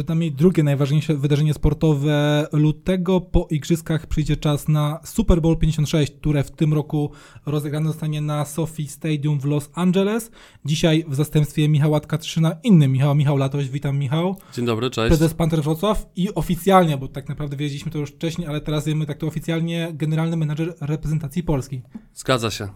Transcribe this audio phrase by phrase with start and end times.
[0.00, 3.20] Przed nami drugie najważniejsze wydarzenie sportowe lutego.
[3.20, 7.10] Po igrzyskach przyjdzie czas na Super Bowl 56, które w tym roku
[7.46, 10.30] rozegrane zostanie na Sophie Stadium w Los Angeles.
[10.64, 13.68] Dzisiaj w zastępstwie Michała Tkatrzyna, inny Michał, Michał Latoś.
[13.68, 14.36] Witam Michał.
[14.54, 15.08] Dzień dobry, cześć.
[15.08, 19.06] Prezes Panther Wrocław i oficjalnie, bo tak naprawdę wiedzieliśmy to już wcześniej, ale teraz wiemy
[19.06, 21.82] tak to oficjalnie, generalny menadżer reprezentacji Polski.
[22.14, 22.68] Zgadza się.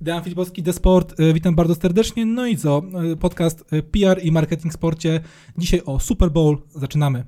[0.00, 2.26] Dejan Filipowski, The Sport, y, witam bardzo serdecznie.
[2.26, 5.20] No i co, y, podcast y, PR i marketing w sporcie.
[5.58, 6.58] Dzisiaj o Super Bowl.
[6.74, 7.24] Zaczynamy.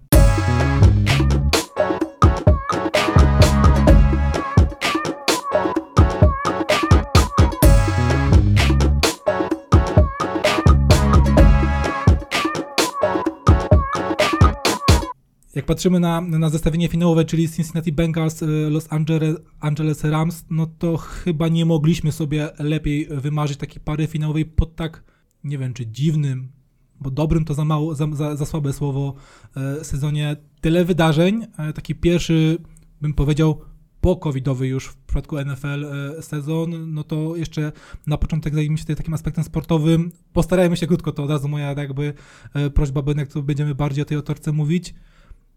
[15.55, 20.97] Jak patrzymy na, na zestawienie finałowe, czyli Cincinnati Bengals, Los Angeles, Angeles Rams, no to
[20.97, 25.05] chyba nie mogliśmy sobie lepiej wymarzyć takiej pary finałowej pod tak,
[25.45, 26.53] nie wiem czy dziwnym,
[27.01, 29.15] bo dobrym to za, mało, za, za, za słabe słowo,
[29.57, 30.37] e, sezonie.
[30.61, 32.59] Tyle wydarzeń, e, taki pierwszy,
[33.01, 33.61] bym powiedział,
[34.01, 37.73] po-covidowy już w przypadku NFL e, sezon, no to jeszcze
[38.07, 40.13] na początek zajmijmy się tutaj takim aspektem sportowym.
[40.33, 42.15] Postarajmy się krótko, to od razu moja jakby
[42.55, 44.95] e, prośba, Benek, tu będziemy bardziej o tej otorce mówić.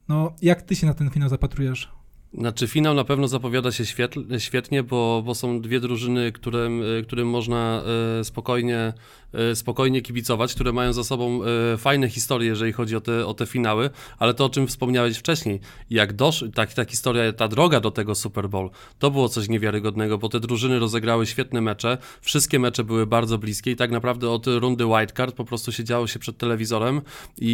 [0.08, 1.92] No, jak ty się na ten finał zapatrujesz?
[2.38, 3.84] Znaczy finał na pewno zapowiada się
[4.38, 7.82] świetnie, bo, bo są dwie drużyny, którym, którym można
[8.20, 8.94] e, spokojnie,
[9.34, 13.34] e, spokojnie kibicować, które mają za sobą e, fajne historie, jeżeli chodzi o te, o
[13.34, 17.80] te finały, ale to o czym wspomniałeś wcześniej, jak dosz, tak, ta historia, ta droga
[17.80, 18.70] do tego Super Bowl,
[19.00, 23.72] to było coś niewiarygodnego, bo te drużyny rozegrały świetne mecze, wszystkie mecze były bardzo bliskie
[23.72, 27.02] i tak naprawdę od rundy wildcard po prostu siedziało się przed telewizorem
[27.38, 27.46] i,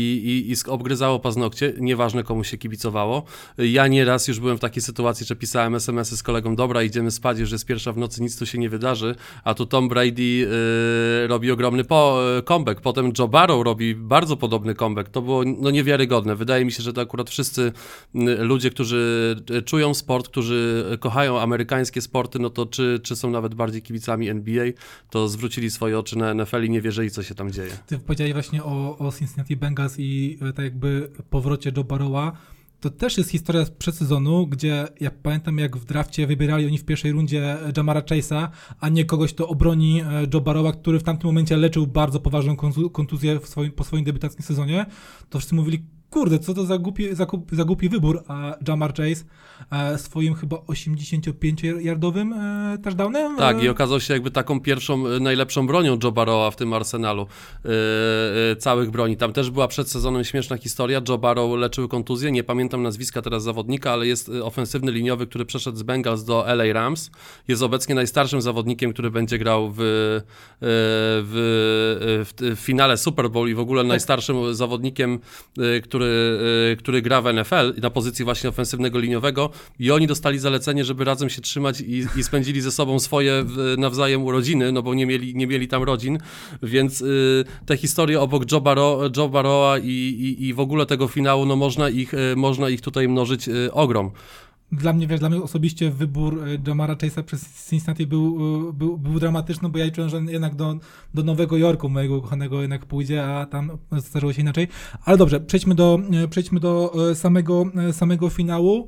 [0.48, 3.24] i, i obgryzało paznokcie, nieważne komu się kibicowało.
[3.58, 7.12] Ja nieraz już byłem w takiej takiej sytuacji, że pisałem SMS-y z kolegą, dobra, idziemy
[7.12, 10.22] spać, już jest pierwsza w nocy, nic tu się nie wydarzy, a tu Tom Brady
[10.22, 15.44] yy, robi ogromny po, yy, comeback, potem Joe Barrow robi bardzo podobny comeback, to było
[15.44, 16.36] no, niewiarygodne.
[16.36, 17.72] Wydaje mi się, że to akurat wszyscy
[18.14, 23.30] yy, ludzie, którzy yy, czują sport, którzy kochają amerykańskie sporty, no to czy, czy są
[23.30, 24.66] nawet bardziej kibicami NBA,
[25.10, 27.72] to zwrócili swoje oczy na NFL i nie wierzyli, co się tam dzieje.
[27.88, 32.38] Ty powiedziałeś właśnie o, o Cincinnati Bengals i e, tak jakby powrocie Joe Barrowa
[32.82, 36.86] to też jest historia z przedsezonu, gdzie ja pamiętam jak w drafcie wybierali oni w
[36.86, 38.48] pierwszej rundzie Jamara Chase'a,
[38.80, 42.56] a nie kogoś, kto obroni e, Joe Barrowa, który w tamtym momencie leczył bardzo poważną
[42.92, 44.86] kontuzję swoim, po swoim debiutackim sezonie,
[45.30, 49.24] to wszyscy mówili, kurde, co to za głupi, za, za głupi wybór, a Jamar Chase
[49.72, 53.38] e, swoim chyba 85-yardowym e, touchdownem.
[53.38, 53.66] Tak, e...
[53.66, 57.22] i okazał się jakby taką pierwszą, e, najlepszą bronią Joe Barrowa w tym arsenalu
[57.66, 57.70] e,
[58.52, 59.18] e, całych broni.
[59.18, 63.44] Tam też była przed sezonem śmieszna historia, Joe Barrow leczył kontuzję, nie pamiętam nazwiska teraz
[63.44, 67.12] zawodnika, ale jest ofensywny liniowy, który przeszedł z Bengals do LA Rams.
[67.48, 69.76] Jest obecnie najstarszym zawodnikiem, który będzie grał w,
[70.62, 73.90] w, w, w finale Super Bowl i w ogóle tak.
[73.90, 75.20] najstarszym zawodnikiem,
[75.84, 76.40] który który,
[76.72, 81.04] y, który gra w NFL na pozycji właśnie ofensywnego liniowego i oni dostali zalecenie, żeby
[81.04, 83.46] razem się trzymać i, i spędzili ze sobą swoje
[83.78, 86.18] nawzajem urodziny, no bo nie mieli, nie mieli tam rodzin,
[86.64, 91.46] więc y, te historie obok Joe, Barrow, Joe i, i, i w ogóle tego finału,
[91.46, 94.12] no można ich, y, można ich tutaj mnożyć ogrom
[94.72, 98.38] dla mnie, wiesz, dla mnie osobiście wybór e, Jamara Chase'a przez Cincinnati był,
[98.70, 100.76] e, był, był dramatyczny, bo ja liczyłem, że jednak do,
[101.14, 104.68] do Nowego Jorku mojego kochanego jednak pójdzie, a tam zdarzyło się inaczej.
[105.06, 108.88] Ale dobrze, przejdźmy do, e, przejdźmy do samego, samego finału.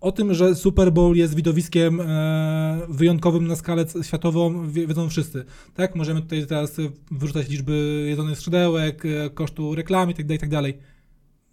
[0.00, 2.00] O tym, że Super Bowl jest widowiskiem
[2.88, 5.44] wyjątkowym na skalę światową, wiedzą wszyscy.
[5.74, 6.76] Tak, możemy tutaj teraz
[7.10, 9.02] wyrzucać liczby jedzonych skrzydełek,
[9.34, 10.72] kosztu reklamy itd., tak itd.
[10.72, 10.82] Tak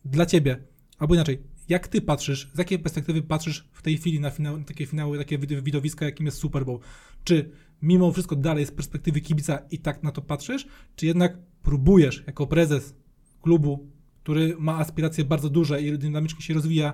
[0.06, 0.58] dla ciebie,
[1.00, 1.40] albo inaczej,
[1.70, 5.18] jak ty patrzysz, z jakiej perspektywy patrzysz w tej chwili na, finał, na takie finały,
[5.18, 6.80] takie widowiska, jakim jest Super Bowl?
[7.24, 12.24] Czy mimo wszystko dalej z perspektywy kibica i tak na to patrzysz, czy jednak próbujesz
[12.28, 12.96] jako prezes
[13.42, 13.90] klubu,
[14.24, 16.94] który ma aspiracje bardzo duże i dynamicznie się rozwija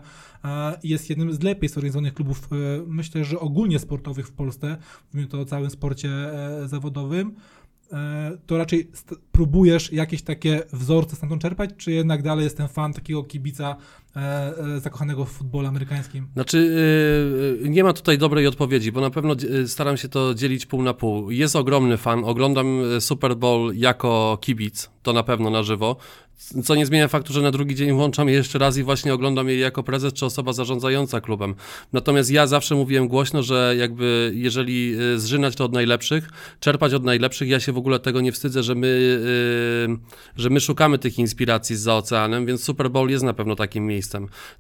[0.84, 2.56] jest jednym z lepiej zorganizowanych klubów, e,
[2.88, 4.78] myślę, że ogólnie sportowych w Polsce,
[5.14, 7.36] mówimy to o całym sporcie e, zawodowym,
[7.94, 8.92] E, to raczej
[9.32, 13.76] próbujesz jakieś takie wzorce stamtąd czerpać, czy jednak dalej jestem fan takiego kibica
[14.78, 16.28] zakochanego w futbolu amerykańskim?
[16.34, 16.76] Znaczy,
[17.64, 19.36] nie ma tutaj dobrej odpowiedzi, bo na pewno
[19.68, 21.32] staram się to dzielić pół na pół.
[21.32, 25.96] Jest ogromny fan, oglądam Super Bowl jako kibic, to na pewno na żywo.
[26.64, 29.50] Co nie zmienia faktu, że na drugi dzień włączam je jeszcze raz i właśnie oglądam
[29.50, 31.56] je jako prezes czy osoba zarządzająca klubem.
[31.94, 36.30] Natomiast ja zawsze mówiłem głośno, że jakby jeżeli zżynać to od najlepszych,
[36.60, 39.22] czerpać od najlepszych, ja się w ogóle tego nie wstydzę, że my,
[40.36, 44.01] że my szukamy tych inspiracji za oceanem, więc Super Bowl jest na pewno takim miejscem.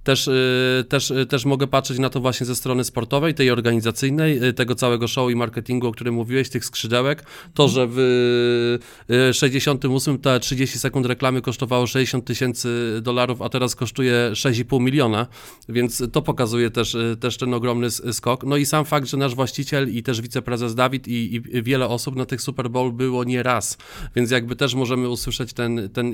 [0.04, 4.44] Też, yy, też, yy, też mogę patrzeć na to właśnie ze strony sportowej, tej organizacyjnej,
[4.44, 7.26] y, tego całego show i marketingu, o którym mówiłeś, tych skrzydełek.
[7.54, 8.80] To, że w
[9.34, 15.28] 68 y, te 30 sekund reklamy kosztowało 60 tysięcy dolarów, a teraz kosztuje 6,5 miliona,
[15.70, 18.44] więc to pokazuje też, też ten ogromny skok.
[18.44, 22.16] No i sam fakt, że nasz właściciel i też wiceprezes Dawid i, i wiele osób
[22.16, 23.78] na tych Super Bowl było nie raz,
[24.16, 26.14] więc jakby też możemy usłyszeć ten, ten,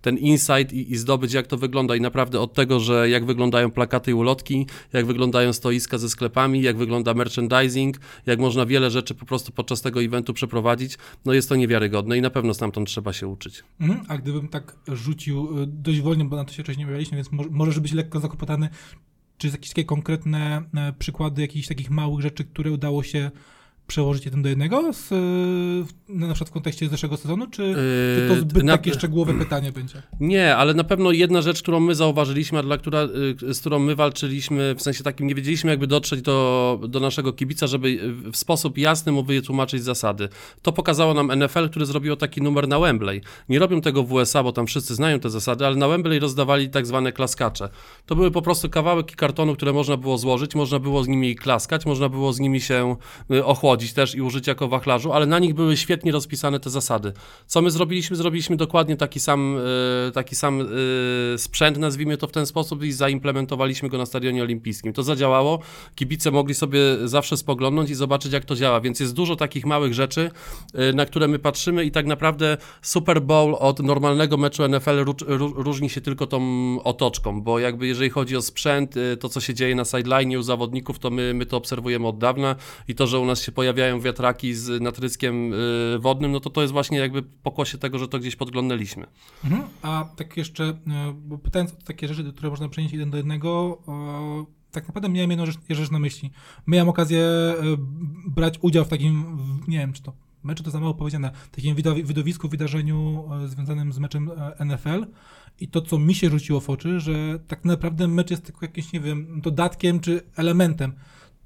[0.00, 1.96] ten insight i, i zdobyć, jak to wygląda.
[1.96, 6.62] I naprawdę od tego, że jak wyglądają plakaty i ulotki, jak wyglądają stoiska ze sklepami,
[6.62, 7.96] jak wygląda merchandising,
[8.26, 12.20] jak można wiele rzeczy po prostu podczas tego eventu przeprowadzić, no jest to niewiarygodne i
[12.20, 13.64] na pewno stamtąd trzeba się uczyć.
[13.80, 17.28] Mhm, a gdybym tak rzucił y, dość wolnie, bo na to się wcześniej mówiliśmy, więc
[17.50, 18.68] możesz być lekko zakopotany,
[19.38, 23.30] czy jakieś takie konkretne e, przykłady jakichś takich małych rzeczy, które udało się
[23.86, 25.10] przełożyć jeden do jednego, z,
[26.08, 28.72] na przykład w kontekście zeszłego sezonu, czy yy, tylko zbyt na...
[28.72, 30.02] takie szczegółowe pytanie będzie?
[30.20, 33.08] Nie, ale na pewno jedna rzecz, którą my zauważyliśmy, a dla która,
[33.48, 37.32] y, z którą my walczyliśmy, w sensie takim nie wiedzieliśmy jakby dotrzeć do, do naszego
[37.32, 40.28] kibica, żeby w sposób jasny mu wytłumaczyć zasady.
[40.62, 43.20] To pokazało nam NFL, który zrobiło taki numer na Wembley.
[43.48, 46.70] Nie robią tego w USA, bo tam wszyscy znają te zasady, ale na Wembley rozdawali
[46.70, 47.68] tak zwane klaskacze.
[48.06, 51.86] To były po prostu kawałki kartonu, które można było złożyć, można było z nimi klaskać,
[51.86, 52.96] można było z nimi się
[53.30, 57.12] y, ochłodzić też i użyć jako wachlarzu, ale na nich były świetnie rozpisane te zasady.
[57.46, 58.16] Co my zrobiliśmy?
[58.16, 59.58] Zrobiliśmy dokładnie taki sam,
[60.08, 64.42] e, taki sam e, sprzęt, nazwijmy to w ten sposób i zaimplementowaliśmy go na Stadionie
[64.42, 64.92] Olimpijskim.
[64.92, 65.58] To zadziałało,
[65.94, 69.94] kibice mogli sobie zawsze spoglądnąć i zobaczyć jak to działa, więc jest dużo takich małych
[69.94, 70.30] rzeczy,
[70.74, 75.04] e, na które my patrzymy i tak naprawdę Super Bowl od normalnego meczu NFL
[75.56, 76.42] różni się tylko tą
[76.84, 80.98] otoczką, bo jakby jeżeli chodzi o sprzęt, to co się dzieje na sideline u zawodników,
[80.98, 82.56] to my, my to obserwujemy od dawna
[82.88, 86.60] i to, że u nas się pojawiają wiatraki z natryskiem y, wodnym, no to to
[86.60, 89.06] jest właśnie jakby pokłosie tego, że to gdzieś podglądaliśmy.
[89.44, 89.62] Mhm.
[89.82, 90.74] A tak jeszcze, y,
[91.14, 93.78] bo pytając o takie rzeczy, które można przenieść jeden do jednego,
[94.70, 96.30] tak naprawdę miałem jedną rzecz, rzecz na myśli.
[96.66, 97.54] Miałem okazję y,
[98.26, 99.38] brać udział w takim,
[99.68, 100.12] nie wiem czy to
[100.44, 104.30] meczu to za mało powiedziane, takim widowisku, wydarzeniu związanym z meczem
[104.64, 105.06] NFL.
[105.60, 108.92] I to, co mi się rzuciło w oczy, że tak naprawdę mecz jest tylko jakimś,
[108.92, 110.92] nie wiem, dodatkiem czy elementem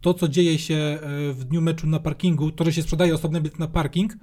[0.07, 0.99] to, co dzieje się e,
[1.33, 4.17] w dniu meczu na parkingu, to, że się sprzedaje osobny bilet na parking,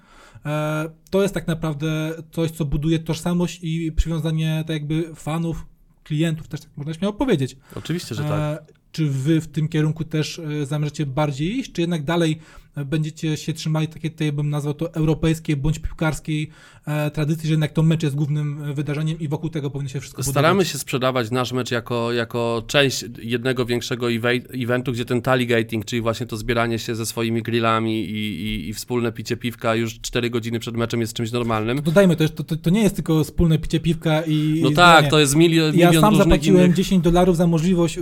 [0.45, 5.65] e, to jest tak naprawdę coś, co buduje tożsamość i przywiązanie tak jakby fanów,
[6.03, 7.57] klientów, też tak można śmiało powiedzieć.
[7.75, 8.31] Oczywiście, że tak.
[8.31, 12.39] E, czy wy w tym kierunku też zamierzacie bardziej iść, czy jednak dalej
[12.75, 16.49] będziecie się trzymali takiej, tej bym nazwał to europejskiej bądź piłkarskiej
[16.85, 19.99] e, tradycji, że jednak to mecz jest głównym e, wydarzeniem i wokół tego powinno się
[19.99, 20.71] wszystko Staramy budować.
[20.71, 24.07] się sprzedawać nasz mecz jako, jako część jednego większego
[24.53, 28.73] eventu, gdzie ten gating, czyli właśnie to zbieranie się ze swoimi grillami i, i, i
[28.73, 31.81] wspólne picie piwka już 4 godziny przed meczem jest czymś normalnym.
[31.81, 35.19] Dodajmy, to, to, to nie jest tylko wspólne picie piwka i No i tak, to
[35.19, 36.75] jest milion, milion Ja sam zapłaciłem innych...
[36.75, 37.99] 10 dolarów za możliwość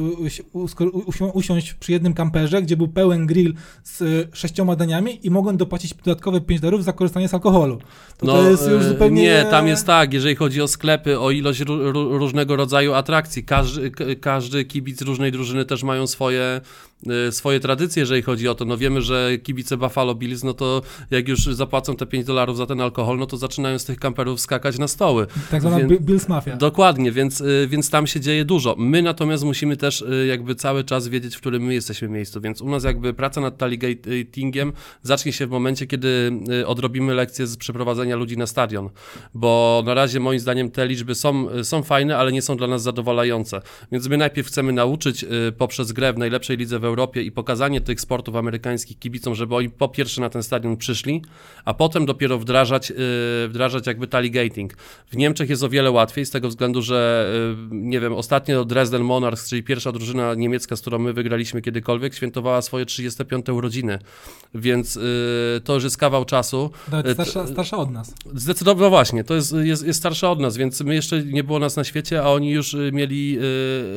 [1.33, 3.53] usiąść przy jednym kamperze, gdzie był pełen grill
[3.83, 7.77] z sześcioma sześcioma daniami i mogłem dopłacić dodatkowe 5 dolarów za korzystanie z alkoholu.
[8.17, 9.21] To, no, to jest już e, zupełnie...
[9.21, 11.63] Nie, tam jest tak, jeżeli chodzi o sklepy, o ilość
[11.93, 13.91] różnego rodzaju atrakcji, każdy,
[14.21, 16.90] każdy kibic różnej drużyny też mają swoje Y,
[17.31, 18.65] swoje tradycje, jeżeli chodzi o to.
[18.65, 20.81] No wiemy, że kibice Buffalo Bills, no to
[21.11, 24.41] jak już zapłacą te 5 dolarów za ten alkohol, no to zaczynają z tych kamperów
[24.41, 25.27] skakać na stoły.
[25.51, 25.99] Tak zwana Wie...
[25.99, 26.55] Bills Mafia.
[26.55, 28.75] Dokładnie, więc, y, więc tam się dzieje dużo.
[28.77, 32.61] My natomiast musimy też y, jakby cały czas wiedzieć, w którym my jesteśmy miejscu, więc
[32.61, 34.73] u nas jakby praca nad taligatingiem
[35.03, 36.31] zacznie się w momencie, kiedy
[36.65, 38.89] odrobimy lekcję z przeprowadzenia ludzi na stadion,
[39.33, 42.81] bo na razie moim zdaniem te liczby są, są fajne, ale nie są dla nas
[42.81, 43.61] zadowalające.
[43.91, 45.25] Więc my najpierw chcemy nauczyć
[45.57, 49.69] poprzez grę w najlepszej lidze w Europie i pokazanie tych sportów amerykańskich kibicom, żeby oni
[49.69, 51.21] po pierwsze na ten stadion przyszli,
[51.65, 52.95] a potem dopiero wdrażać, yy,
[53.49, 54.73] wdrażać jakby taligating.
[55.11, 57.31] W Niemczech jest o wiele łatwiej z tego względu, że
[57.71, 62.15] yy, nie wiem, ostatnio Dresden Monarchs, czyli pierwsza drużyna niemiecka, z którą my wygraliśmy kiedykolwiek,
[62.15, 63.99] świętowała swoje 35 urodziny,
[64.55, 65.01] więc yy,
[65.63, 66.71] to już jest kawał czasu.
[66.91, 68.13] Nawet starsza, starsza od nas.
[68.33, 71.59] Zdecydowanie, no właśnie, to jest, jest, jest starsza od nas, więc my jeszcze nie było
[71.59, 73.39] nas na świecie, a oni już mieli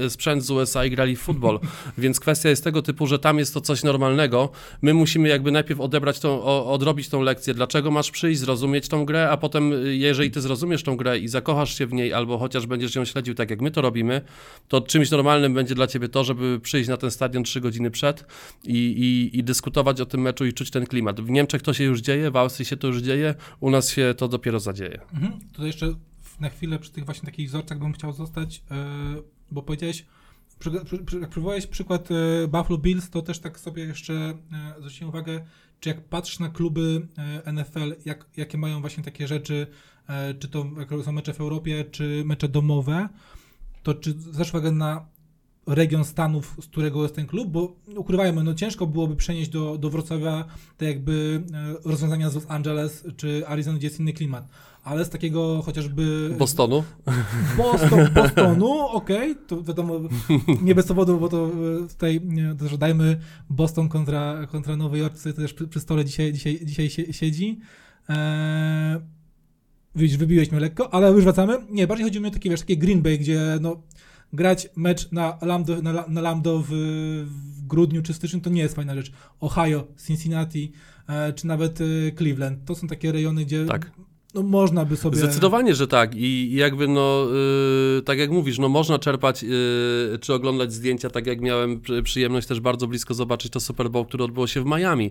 [0.09, 1.61] sprzęt z USA i grali w futbol,
[1.99, 4.50] więc kwestia jest tego typu, że tam jest to coś normalnego.
[4.83, 9.31] My musimy jakby najpierw odebrać tą, odrobić tą lekcję, dlaczego masz przyjść, zrozumieć tą grę,
[9.31, 12.95] a potem jeżeli ty zrozumiesz tą grę i zakochasz się w niej, albo chociaż będziesz
[12.95, 14.21] ją śledził tak jak my to robimy,
[14.69, 18.26] to czymś normalnym będzie dla ciebie to, żeby przyjść na ten stadion trzy godziny przed
[18.64, 21.21] i, i, i dyskutować o tym meczu i czuć ten klimat.
[21.21, 24.14] W Niemczech to się już dzieje, w Austrii się to już dzieje, u nas się
[24.17, 25.00] to dopiero zadzieje.
[25.14, 25.33] Mhm.
[25.53, 25.95] To jeszcze
[26.41, 30.05] na chwilę przy tych właśnie takich wzorcach bym chciał zostać, yy, bo powiedziałeś,
[31.21, 35.45] jak przywołałeś przykład e, Buffalo Bills, to też tak sobie jeszcze e, zwróciłem uwagę,
[35.81, 37.09] czy jak patrzysz na kluby
[37.45, 39.67] e, NFL, jak, jakie mają właśnie takie rzeczy,
[40.39, 40.67] czy to
[41.05, 43.09] są mecze w Europie, czy mecze domowe,
[43.83, 45.07] to czy zwracasz uwagę na
[45.67, 49.91] region Stanów, z którego jest ten klub, bo ukrywajmy, no ciężko byłoby przenieść do, do
[49.91, 50.45] Wrocławia
[50.77, 51.45] te jakby
[51.85, 54.49] rozwiązania z Los Angeles czy Arizona, gdzie jest inny klimat
[54.85, 56.35] ale z takiego chociażby...
[56.38, 56.85] Bostonu?
[57.57, 59.47] Boston, Bostonu, okej, okay.
[59.47, 60.00] to wiadomo,
[60.62, 61.50] nie bez powodu, bo to
[61.85, 62.21] e, tutaj,
[62.71, 67.12] że dajmy Boston kontra, kontra Nowy Jork, który też przy, przy, stole dzisiaj, dzisiaj, dzisiaj
[67.12, 67.61] siedzi.
[68.09, 69.00] Eee,
[69.95, 71.59] widzisz, wybiłeś mnie lekko, ale już wracamy.
[71.71, 73.83] Nie, bardziej chodzi mi o takie, wiesz, takie Green Bay, gdzie no,
[74.33, 76.69] grać mecz na Lambdo, na, na Lambdo w,
[77.26, 79.12] w grudniu czy styczniu to nie jest fajna rzecz.
[79.41, 80.73] Ohio, Cincinnati,
[81.09, 81.85] e, czy nawet e,
[82.17, 83.91] Cleveland, to są takie rejony, gdzie tak.
[84.35, 85.17] No można by sobie...
[85.17, 87.26] Zdecydowanie, że tak i jakby no,
[87.97, 92.47] yy, tak jak mówisz, no można czerpać yy, czy oglądać zdjęcia, tak jak miałem przyjemność
[92.47, 95.11] też bardzo blisko zobaczyć to Super Bowl, które odbyło się w Miami.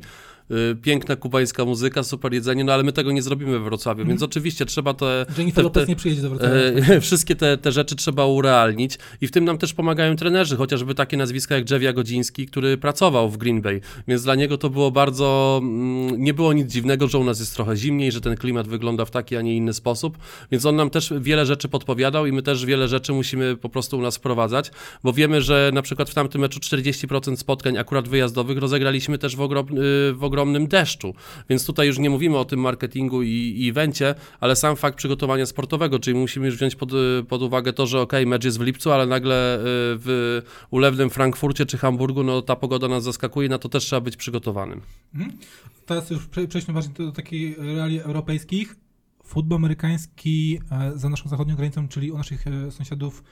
[0.50, 4.08] Yy, piękna kubańska muzyka, super jedzenie, no ale my tego nie zrobimy we Wrocławiu, mm.
[4.10, 4.30] więc mhm.
[4.30, 5.26] oczywiście trzeba te...
[5.38, 6.56] Jennifer Lopez nie przyjedzie do Wrocławia.
[6.56, 10.96] Yy, wszystkie te, te rzeczy trzeba urealnić i w tym nam też pomagają trenerzy, chociażby
[10.96, 14.92] takie nazwiska jak Jeff Godziński, który pracował w Green Bay, więc dla niego to było
[14.92, 15.60] bardzo...
[15.64, 19.06] Mm, nie było nic dziwnego, że u nas jest trochę zimniej, że ten klimat wygląda
[19.06, 20.18] w taki, a nie inny sposób,
[20.52, 23.98] więc on nam też wiele rzeczy podpowiadał i my też wiele rzeczy musimy po prostu
[23.98, 24.72] u nas wprowadzać,
[25.04, 29.42] bo wiemy, że na przykład w tamtym meczu 40% spotkań akurat wyjazdowych rozegraliśmy też w,
[29.42, 31.14] ogrom, y, w ogromnym deszczu,
[31.50, 35.46] więc tutaj już nie mówimy o tym marketingu i, i evencie, ale sam fakt przygotowania
[35.46, 36.90] sportowego, czyli musimy już wziąć pod,
[37.28, 41.66] pod uwagę to, że ok, mecz jest w lipcu, ale nagle y, w ulewnym Frankfurcie
[41.66, 44.82] czy Hamburgu, no ta pogoda nas zaskakuje, na to też trzeba być przygotowanym.
[45.16, 45.38] Mhm.
[45.86, 48.76] Teraz już przejdźmy do, do takich reali europejskich
[49.24, 53.24] futbol amerykański e, za naszą zachodnią granicą, czyli u naszych e, sąsiadów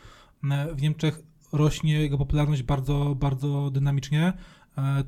[0.43, 1.21] e, w Niemczech
[1.51, 4.33] rośnie jego popularność bardzo, bardzo dynamicznie.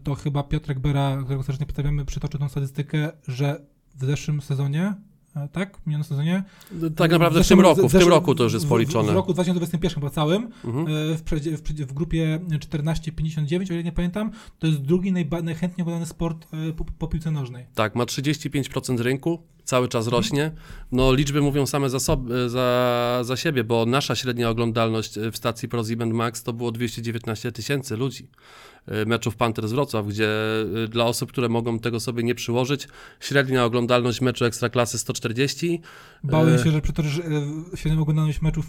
[0.03, 4.93] To chyba Piotrek Bera, którego serdecznie przedstawiamy, przytoczył tą statystykę, że w zeszłym sezonie
[5.51, 5.77] tak?
[5.77, 6.43] W minionym sezonie.
[6.95, 9.09] Tak naprawdę w, w tym roku, w, tym roku to już jest policzone.
[9.09, 10.87] W, w roku 2021 chyba całym, mhm.
[10.87, 11.21] E, w,
[11.61, 16.47] w, w, grupie 14-59, o ile nie pamiętam, to jest drugi najba, najchętniej oglądany sport
[16.53, 17.65] e, po, po, piłce nożnej.
[17.75, 20.21] Tak, ma 35% rynku, cały czas mhm.
[20.21, 20.51] rośnie.
[20.91, 25.69] No liczby mówią same za, sobie, za, za siebie, bo nasza średnia oglądalność w stacji
[25.69, 28.27] ProSieben Max to było 219 tysięcy ludzi.
[28.91, 30.29] Y, meczów Panthers Wrocław, gdzie
[30.85, 32.87] y, dla osób, które mogą tego sobie nie przyłożyć,
[33.19, 35.81] średnia oglądalność meczu Ekstraklasy 140.
[36.23, 37.21] Bałem y, się, że przytoczysz
[37.75, 38.65] średnią oglądalność meczów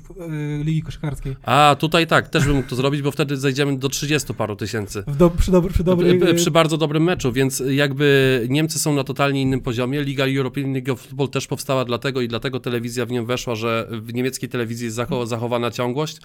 [0.65, 1.37] Ligi Koszykarskiej.
[1.43, 5.05] A, tutaj tak, też bym mógł to zrobić, bo wtedy zejdziemy do 30 paru tysięcy.
[5.19, 6.19] Do, przy, dobry, przy, dobry...
[6.19, 10.03] przy, przy bardzo dobrym meczu, więc jakby Niemcy są na totalnie innym poziomie.
[10.03, 13.89] Liga European League of Football też powstała dlatego i dlatego telewizja w nią weszła, że
[13.91, 16.21] w niemieckiej telewizji jest zachowana ciągłość,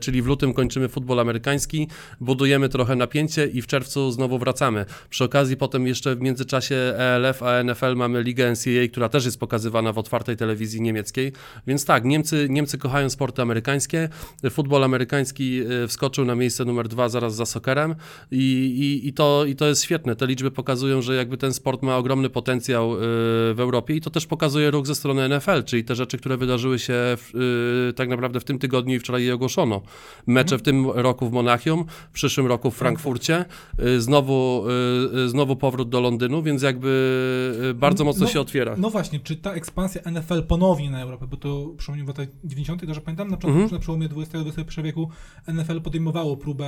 [0.00, 1.88] czyli w lutym kończymy futbol amerykański,
[2.20, 3.17] budujemy trochę napięcie
[3.52, 4.84] i w czerwcu znowu wracamy.
[5.10, 9.40] Przy okazji potem jeszcze w międzyczasie ELF a NFL mamy ligę NCAA, która też jest
[9.40, 11.32] pokazywana w otwartej telewizji niemieckiej.
[11.66, 14.08] Więc tak, Niemcy, Niemcy kochają sporty amerykańskie.
[14.50, 17.94] Futbol amerykański e, wskoczył na miejsce numer dwa zaraz za sokerem
[18.30, 20.16] i, i, i, to, i to jest świetne.
[20.16, 22.98] Te liczby pokazują, że jakby ten sport ma ogromny potencjał e,
[23.54, 26.78] w Europie i to też pokazuje ruch ze strony NFL, czyli te rzeczy, które wydarzyły
[26.78, 27.32] się w,
[27.90, 29.82] e, tak naprawdę w tym tygodniu i wczoraj je ogłoszono.
[30.26, 33.44] Mecze w tym roku w Monachium, w przyszłym roku w Frankfurcie Frankfurcie,
[33.80, 34.64] y, znowu,
[35.14, 38.74] y, y, znowu powrót do Londynu, więc jakby bardzo mocno no, się otwiera.
[38.78, 42.84] No właśnie, czy ta ekspansja NFL ponownie na Europę, bo to przełomie w latach 90.,
[42.86, 43.72] dobrze pamiętam, na, początku, mhm.
[43.72, 45.08] na przełomie XX-XXI wieku
[45.48, 46.66] NFL podejmowało próbę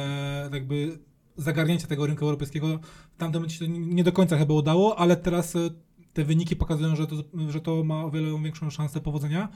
[0.53, 0.99] jakby
[1.37, 2.79] zagarnięcia tego rynku europejskiego.
[3.15, 5.57] W tamtym momencie to nie do końca chyba udało, ale teraz
[6.13, 7.17] te wyniki pokazują, że to,
[7.49, 9.49] że to ma o wiele większą szansę powodzenia.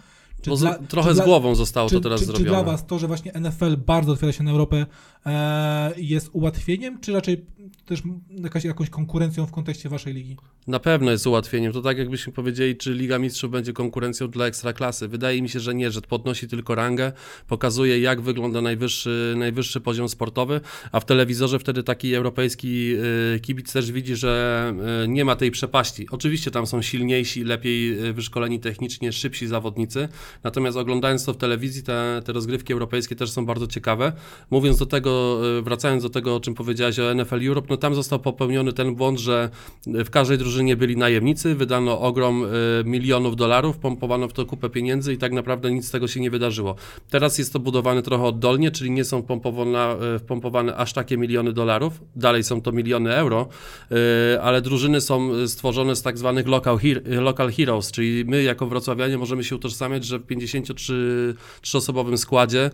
[0.44, 2.44] Czy dla, trochę czy z głową zostało czy, to teraz czy, zrobione.
[2.44, 4.86] Czy dla Was to, że właśnie NFL bardzo otwiera się na Europę,
[5.26, 7.46] e, jest ułatwieniem, czy raczej
[7.86, 10.36] też jakaś, jakąś konkurencją w kontekście Waszej ligi?
[10.66, 11.73] Na pewno jest ułatwieniem.
[11.73, 15.09] To tak jakbyśmy powiedzieli, czy Liga Mistrzów będzie konkurencją dla Ekstraklasy.
[15.09, 17.12] Wydaje mi się, że nie, że podnosi tylko rangę,
[17.49, 20.61] pokazuje jak wygląda najwyższy, najwyższy poziom sportowy,
[20.92, 22.94] a w telewizorze wtedy taki europejski
[23.37, 24.73] y, kibic też widzi, że
[25.04, 26.06] y, nie ma tej przepaści.
[26.11, 30.09] Oczywiście tam są silniejsi, lepiej y, wyszkoleni technicznie, szybsi zawodnicy,
[30.44, 34.12] natomiast oglądając to w telewizji, te, te rozgrywki europejskie też są bardzo ciekawe.
[34.50, 38.18] Mówiąc do tego, wracając do tego, o czym powiedziałeś o NFL Europe, no tam został
[38.18, 39.50] popełniony ten błąd, że
[39.87, 42.49] w każdej drużynie drużynie byli najemnicy, wydano ogrom y,
[42.84, 46.30] milionów dolarów, pompowano w to kupę pieniędzy i tak naprawdę nic z tego się nie
[46.30, 46.75] wydarzyło.
[47.11, 52.02] Teraz jest to budowane trochę oddolnie, czyli nie są pompowane, wpompowane aż takie miliony dolarów,
[52.16, 53.49] dalej są to miliony euro,
[53.92, 59.18] y, ale drużyny są stworzone z tak zwanych local, local heroes, czyli my jako wrocławianie
[59.18, 62.70] możemy się utożsamiać, że w 53-osobowym składzie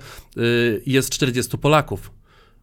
[0.87, 2.20] jest 40 Polaków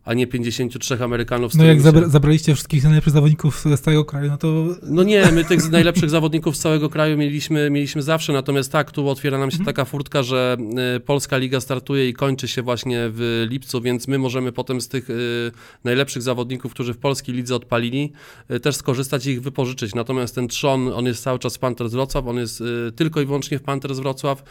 [0.07, 1.55] a nie 53 Amerykanów.
[1.55, 5.45] No jak zabra- zabraliście wszystkich najlepszych zawodników z całego kraju, no to No nie, my
[5.45, 9.65] tych najlepszych zawodników z całego kraju mieliśmy, mieliśmy zawsze, natomiast tak, tu otwiera nam się
[9.65, 10.57] taka furtka, że
[10.95, 14.87] y, Polska Liga startuje i kończy się właśnie w lipcu, więc my możemy potem z
[14.87, 15.51] tych y,
[15.83, 18.11] najlepszych zawodników, którzy w polskiej lidze odpalili,
[18.51, 19.95] y, też skorzystać i ich wypożyczyć.
[19.95, 22.63] Natomiast ten trzon, on jest cały czas w Panthers Wrocław, on jest
[22.95, 24.43] tylko i wyłącznie w Panthers Wrocław,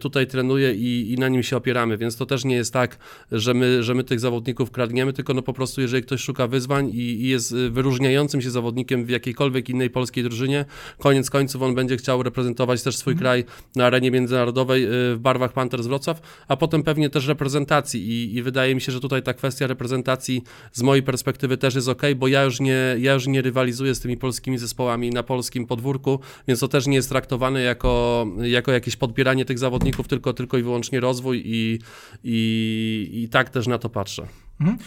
[0.00, 2.98] tutaj trenuje i, i na nim się opieramy, więc to też nie jest tak,
[3.32, 6.90] że my, że my tych zawodników kradniemy, tylko no po prostu jeżeli ktoś szuka wyzwań
[6.90, 10.64] i, i jest y, wyróżniającym się zawodnikiem w jakiejkolwiek innej polskiej drużynie,
[10.98, 13.44] koniec końców on będzie chciał reprezentować też swój kraj
[13.76, 18.42] na arenie międzynarodowej y, w barwach Panthers Wrocław, a potem pewnie też reprezentacji I, i
[18.42, 22.28] wydaje mi się, że tutaj ta kwestia reprezentacji z mojej perspektywy też jest ok, bo
[22.28, 26.60] ja już nie, ja już nie rywalizuję z tymi polskimi zespołami na polskim podwórku, więc
[26.60, 31.00] to też nie jest traktowane jako, jako jakieś podbieranie tych zawodników, tylko, tylko i wyłącznie
[31.00, 31.78] rozwój i,
[32.24, 34.47] i, i tak też na to patrzę.
[34.60, 34.78] Mhm.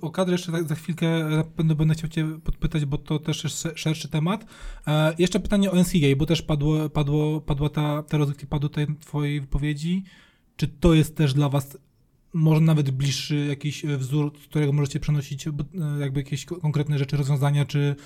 [0.00, 3.44] O kadrę jeszcze tak za chwilkę na pewno będę chciał Cię podpytać, bo to też
[3.44, 4.46] jest sze- szerszy temat.
[4.86, 8.86] E, jeszcze pytanie o NCAA, bo też padło, padło, padła ta, te rozgrywki padły tutaj
[8.86, 10.04] w Twojej wypowiedzi.
[10.56, 11.78] Czy to jest też dla Was
[12.32, 15.52] może nawet bliższy jakiś e, wzór, z którego możecie przenosić e,
[16.00, 17.96] jakby jakieś ko- konkretne rzeczy, rozwiązania czy,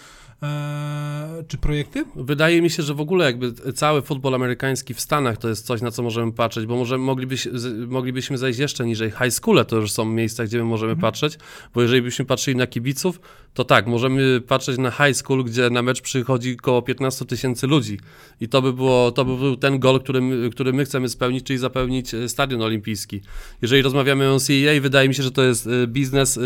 [0.42, 2.04] e, czy projekty?
[2.16, 5.83] Wydaje mi się, że w ogóle jakby cały futbol amerykański w Stanach to jest coś,
[5.83, 7.49] na co możemy patrzeć, bo może moglibyś,
[7.87, 9.11] moglibyśmy zejść jeszcze niżej.
[9.11, 11.38] High schoole to już są miejsca, gdzie my możemy patrzeć,
[11.75, 13.21] bo jeżeli byśmy patrzyli na kibiców,
[13.54, 17.99] to tak, możemy patrzeć na high school, gdzie na mecz przychodzi około 15 tysięcy ludzi
[18.40, 21.47] i to by, było, to by był ten gol, który my, który my chcemy spełnić,
[21.47, 23.21] czyli zapełnić e, stadion olimpijski.
[23.62, 26.40] Jeżeli rozmawiamy o CEA, wydaje mi się, że to jest e, biznes, e,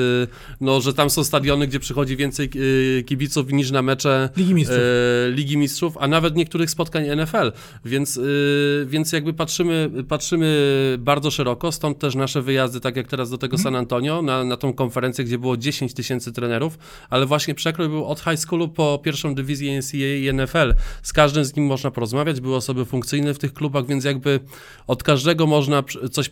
[0.61, 2.51] no, że tam są stadiony, gdzie przychodzi więcej
[2.99, 4.79] e, kibiców niż na mecze Ligi Mistrzów.
[4.79, 7.53] e, Ligi Mistrzów, a nawet niektórych spotkań NFL,
[7.85, 10.51] więc, y, więc jakby patrzymy, patrzymy
[10.99, 14.57] bardzo szeroko, stąd też nasze wyjazdy, tak jak teraz do tego San Antonio, na, na
[14.57, 16.79] tą konferencję, gdzie było 10 tysięcy trenerów,
[17.11, 20.75] ale właśnie przekrój był od high schoolu po pierwszą dywizję NCAA i NFL.
[21.03, 24.41] Z każdym z nim można porozmawiać, były osoby funkcyjne w tych klubach, więc jakby
[24.87, 26.31] od każdego można coś,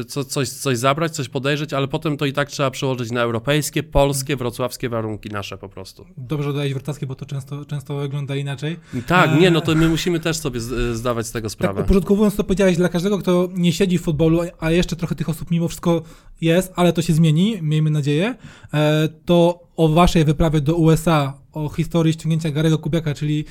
[0.00, 3.20] y, co, coś, coś zabrać, coś podejrzeć, ale potem to i tak trzeba przełożyć na
[3.20, 6.06] europejskie, polskie, wrocławskie warunki nasze po prostu.
[6.16, 8.76] Dobrze dodałeś wrocławskie, bo to często, często wygląda inaczej.
[9.06, 11.82] Tak, nie, no to my musimy też sobie z- zdawać z tego Tak sprawę.
[11.82, 15.50] uporządkowując to powiedziałeś, dla każdego, kto nie siedzi w futbolu, a jeszcze trochę tych osób
[15.50, 16.02] mimo wszystko
[16.40, 18.34] jest, ale to się zmieni, miejmy nadzieję,
[18.74, 23.44] e, to o waszej wyprawie do USA, o historii ściągnięcia Garego Kubiaka, czyli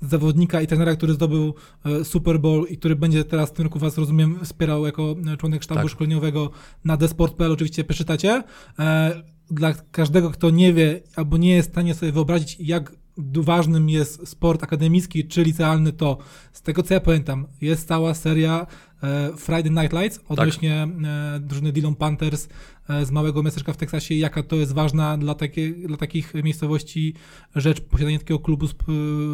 [0.00, 3.78] zawodnika i trenera, który zdobył e, Super Bowl i który będzie teraz w tym roku
[3.78, 5.90] was, rozumiem, wspierał jako e, członek sztabu Tak.
[5.90, 6.50] szkoleniowego
[6.84, 8.42] na desport.pl, oczywiście przeczytacie.
[8.78, 13.88] E, Dla każdego, kto nie wie albo nie jest w stanie sobie wyobrazić, jak ważnym
[13.88, 16.18] jest sport akademicki czy licealny, to
[16.52, 18.66] z tego co ja pamiętam, jest cała seria
[19.02, 22.48] e, Friday Night Lights odnośnie e, drużyny Dillon Panthers
[22.88, 27.14] e, z małego miasteczka w Teksasie, jaka to jest ważna dla, takie, dla takich miejscowości
[27.54, 28.66] rzecz, posiadanie takiego klubu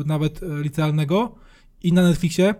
[0.06, 1.34] nawet licealnego.
[1.82, 2.54] I na Netflixie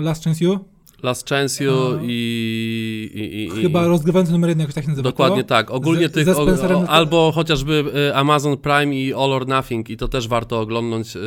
[0.00, 0.64] Last Chance You,
[1.02, 1.98] Last Chance A.
[2.02, 3.62] i, i, i...
[3.62, 5.02] chyba rozgrywający numer jeden, jakoś tak nazywa.
[5.08, 5.70] Dokładnie tak.
[5.70, 9.96] Ogólnie Ze- tych, o, o, albo chociażby y, Amazon Prime i All or Nothing i
[9.96, 11.16] to też warto oglądnąć.
[11.16, 11.20] y,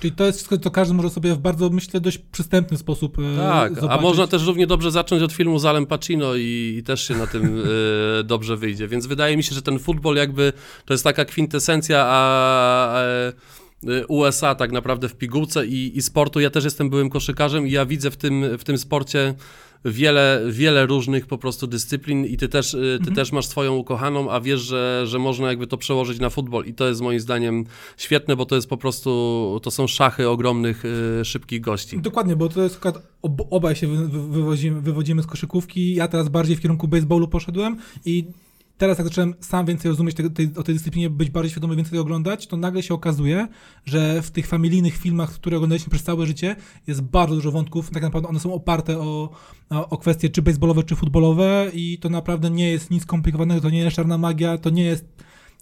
[0.00, 3.36] Czyli to jest wszystko, co każdy może sobie w bardzo, myślę, dość przystępny sposób e,
[3.36, 4.02] Tak, a zobaczyć.
[4.02, 7.26] można też równie dobrze zacząć od filmu z Alem Pacino i, i też się na
[7.26, 7.62] tym
[8.24, 8.88] dobrze wyjdzie.
[8.88, 10.52] Więc wydaje mi się, że ten futbol jakby
[10.84, 13.02] to jest taka kwintesencja a, a,
[14.08, 16.40] USA tak naprawdę w pigułce i, i sportu.
[16.40, 19.34] Ja też jestem byłym koszykarzem i ja widzę w tym, w tym sporcie
[19.84, 24.30] wiele, wiele różnych po prostu dyscyplin i ty też, y, ty też masz swoją ukochaną,
[24.30, 27.64] a wiesz, że, że można jakby to przełożyć na futbol i to jest moim zdaniem
[27.96, 30.84] świetne, bo to jest po prostu, to są szachy ogromnych,
[31.20, 32.00] y, szybkich gości.
[32.00, 32.80] Dokładnie, bo to jest
[33.50, 35.94] obaj się wy, wy, wywodzimy, wywodzimy z koszykówki.
[35.94, 38.24] Ja teraz bardziej w kierunku baseballu poszedłem i
[38.78, 41.98] teraz jak zacząłem sam więcej rozumieć tego, tej, o tej dyscyplinie, być bardziej świadomy, więcej
[41.98, 43.48] oglądać, to nagle się okazuje,
[43.84, 47.90] że w tych familijnych filmach, które oglądaliśmy przez całe życie, jest bardzo dużo wątków.
[47.90, 49.30] Tak naprawdę one są oparte o,
[49.70, 53.70] o, o kwestie czy baseballowe, czy futbolowe i to naprawdę nie jest nic skomplikowanego, to
[53.70, 55.04] nie jest czarna magia, to nie jest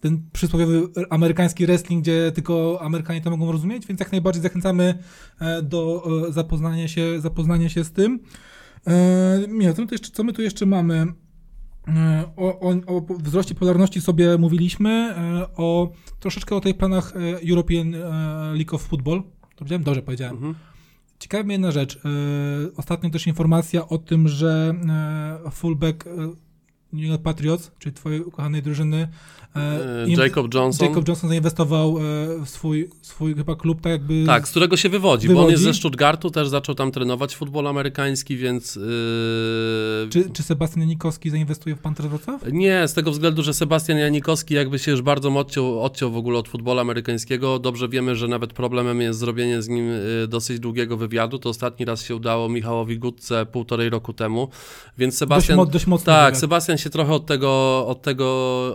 [0.00, 4.98] ten przysłowiowy amerykański wrestling, gdzie tylko Amerykanie to mogą rozumieć, więc jak najbardziej zachęcamy
[5.40, 8.20] e, do e, zapoznania się, zapoznania się z tym.
[8.86, 11.06] E, Michał, co my tu jeszcze, co my tu jeszcze mamy?
[11.88, 17.50] E, O, o, o wzroście popularności sobie mówiliśmy, e, o troszeczkę o tych planach e,
[17.50, 17.90] European
[18.54, 19.22] League of Football.
[19.22, 19.82] To powiedziałem?
[19.82, 20.36] Dobrze powiedziałem.
[20.36, 20.54] Mhm.
[21.18, 22.00] Ciekawa mnie jedna rzecz.
[22.76, 24.74] Ostatnio też informacja o tym, że
[25.52, 26.04] fullback
[26.96, 29.08] New York Patriots, czyli twojej ukochanej drużyny.
[29.56, 30.88] E, Jacob Johnson.
[30.88, 31.98] Jacob Johnson zainwestował
[32.44, 34.24] w swój, swój chyba klub, tak jakby...
[34.26, 35.42] Tak, z którego się wywodzi, wywodzi.
[35.42, 38.76] bo on jest ze Stuttgartu, też zaczął tam trenować futbol amerykański, więc...
[38.76, 38.82] Yy...
[40.10, 42.52] Czy, czy Sebastian Janikowski zainwestuje w Panthers Wrocław?
[42.52, 46.38] Nie, z tego względu, że Sebastian Janikowski jakby się już bardzo odciął, odciął w ogóle
[46.38, 47.58] od futbolu amerykańskiego.
[47.58, 49.90] Dobrze wiemy, że nawet problemem jest zrobienie z nim
[50.28, 51.38] dosyć długiego wywiadu.
[51.38, 54.48] To ostatni raz się udało Michałowi Gutce półtorej roku temu,
[54.98, 55.56] więc Sebastian...
[55.56, 56.06] Dość, dość mocno.
[56.12, 56.40] Tak, wywiad.
[56.40, 58.26] Sebastian się trochę od tego, od tego,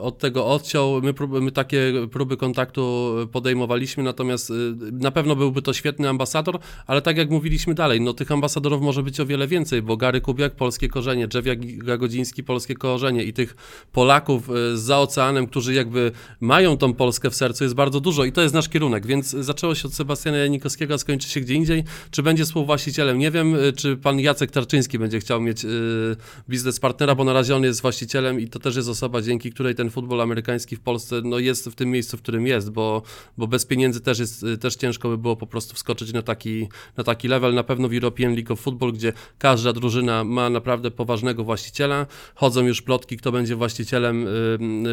[0.02, 1.02] od tego odciął.
[1.02, 4.54] My, my takie próby kontaktu podejmowaliśmy, natomiast y,
[4.92, 9.04] na pewno byłby to świetny ambasador, ale tak jak mówiliśmy dalej, no tych ambasadorów może
[9.04, 13.56] być o wiele więcej, bo Gary Kubiak, polskie korzenie, Drzewiak Gagodziński, polskie korzenie i tych
[13.92, 18.32] Polaków y, za oceanem, którzy jakby mają tą Polskę w sercu jest bardzo dużo i
[18.32, 21.84] to jest nasz kierunek, więc zaczęło się od Sebastiana Janikowskiego, a skończy się gdzie indziej.
[22.12, 23.20] Czy będzie współwłaścicielem?
[23.20, 25.66] Nie wiem, y, czy pan Jacek Tarczyński będzie chciał mieć
[26.50, 29.76] biznes partnera, bo na razie on jest właścicielem i to też jest osoba, dzięki której
[29.76, 33.02] ten futbol amerykański w Polsce no, jest w tym miejscu, w którym jest, bo,
[33.38, 37.04] bo bez pieniędzy też, jest, też ciężko by było po prostu wskoczyć na taki, na
[37.04, 37.54] taki level.
[37.54, 42.06] Na pewno w European League of Football, gdzie każda drużyna ma naprawdę poważnego właściciela.
[42.36, 44.26] Chodzą już plotki, kto będzie właścicielem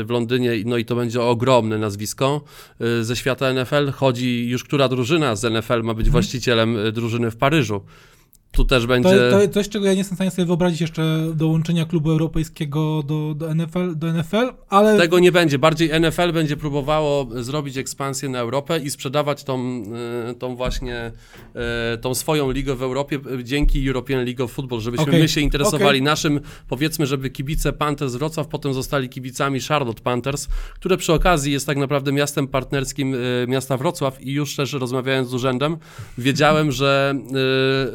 [0.04, 2.44] w Londynie, no i to będzie ogromne nazwisko
[2.80, 3.90] y, ze świata NFL.
[3.90, 6.12] Chodzi już, która drużyna z NFL ma być mhm.
[6.12, 7.82] właścicielem y, drużyny w Paryżu
[8.52, 9.30] tu też będzie...
[9.30, 13.02] To, to coś, czego ja nie jestem w stanie sobie wyobrazić jeszcze dołączenia klubu europejskiego
[13.02, 14.98] do, do, NFL, do NFL, ale...
[14.98, 15.58] Tego nie będzie.
[15.58, 19.82] Bardziej NFL będzie próbowało zrobić ekspansję na Europę i sprzedawać tą,
[20.30, 21.12] e, tą właśnie
[21.54, 25.20] e, tą swoją ligę w Europie dzięki European League of Football, żebyśmy okay.
[25.20, 26.00] my się interesowali okay.
[26.00, 31.66] naszym, powiedzmy, żeby kibice Panthers Wrocław potem zostali kibicami Charlotte Panthers, które przy okazji jest
[31.66, 35.76] tak naprawdę miastem partnerskim e, miasta Wrocław i już też rozmawiając z urzędem,
[36.18, 37.14] wiedziałem, że,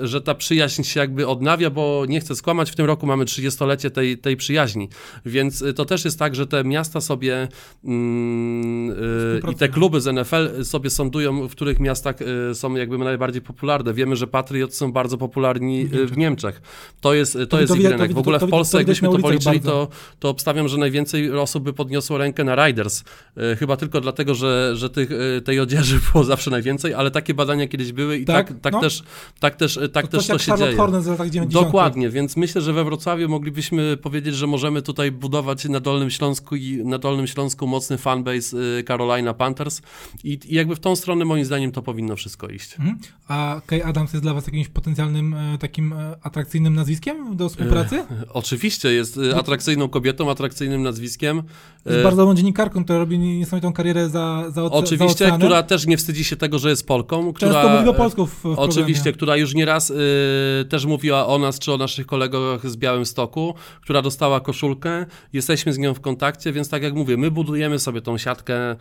[0.02, 3.92] że ta przyjaźń się jakby odnawia, bo nie chcę skłamać, w tym roku mamy 30-lecie
[3.92, 4.90] tej, tej przyjaźni,
[5.26, 7.48] więc y, to też jest tak, że te miasta sobie
[7.84, 12.16] mm, y, i te kluby z NFL sobie sądują, w których miastach
[12.52, 13.94] y, są jakby najbardziej popularne.
[13.94, 16.14] Wiemy, że Patriots są bardzo popularni w Niemczech.
[16.14, 16.62] W Niemczech.
[17.02, 18.14] To jest, to, to jest ich rynek.
[18.14, 19.88] W ogóle w Polsce, jakbyśmy to policzyli, to,
[20.20, 23.04] to obstawiam, że najwięcej osób by podniosło rękę na Riders.
[23.60, 25.10] Chyba tylko dlatego, że, że tych,
[25.46, 28.82] tej odzieży było zawsze najwięcej, ale takie badania kiedyś były i tak, tak, tak no.
[28.82, 29.04] też,
[29.40, 30.78] tak też, tak to też to się dzieje.
[30.78, 31.66] Hornet z latach 90.
[31.66, 36.56] Dokładnie, więc myślę, że we Wrocławiu moglibyśmy powiedzieć, że możemy tutaj budować na Dolnym Śląsku
[36.56, 39.82] i na Dolnym Śląsku mocny fanbase y, Carolina Panthers
[40.24, 42.76] i, i jakby w tą stronę moim zdaniem to powinno wszystko iść.
[42.80, 42.98] Mhm.
[43.28, 47.96] A Kay Adams jest dla was jakimś potencjalnym e, takim e, atrakcyjnym nazwiskiem do współpracy?
[47.96, 51.44] E, oczywiście, jest atrakcyjną kobietą, atrakcyjnym nazwiskiem.
[51.86, 52.04] Jest e...
[52.04, 56.24] bardzo dobrą dziennikarką, która robi niesamowitą karierę za, za, Oczywiście, za która też nie wstydzi
[56.24, 57.34] się tego, że jest Polką.
[57.34, 59.14] Która, Często mówi o Polsku w, w Oczywiście, programie.
[59.14, 59.96] która już nieraz y,
[60.70, 65.06] też mówiła o nas czy o naszych kolegach z Białym Stoku, która dostała koszulkę.
[65.34, 68.76] Jesteśmy z nią w kontakcie, więc tak jak mówię, my budujemy sobie tą siatkę,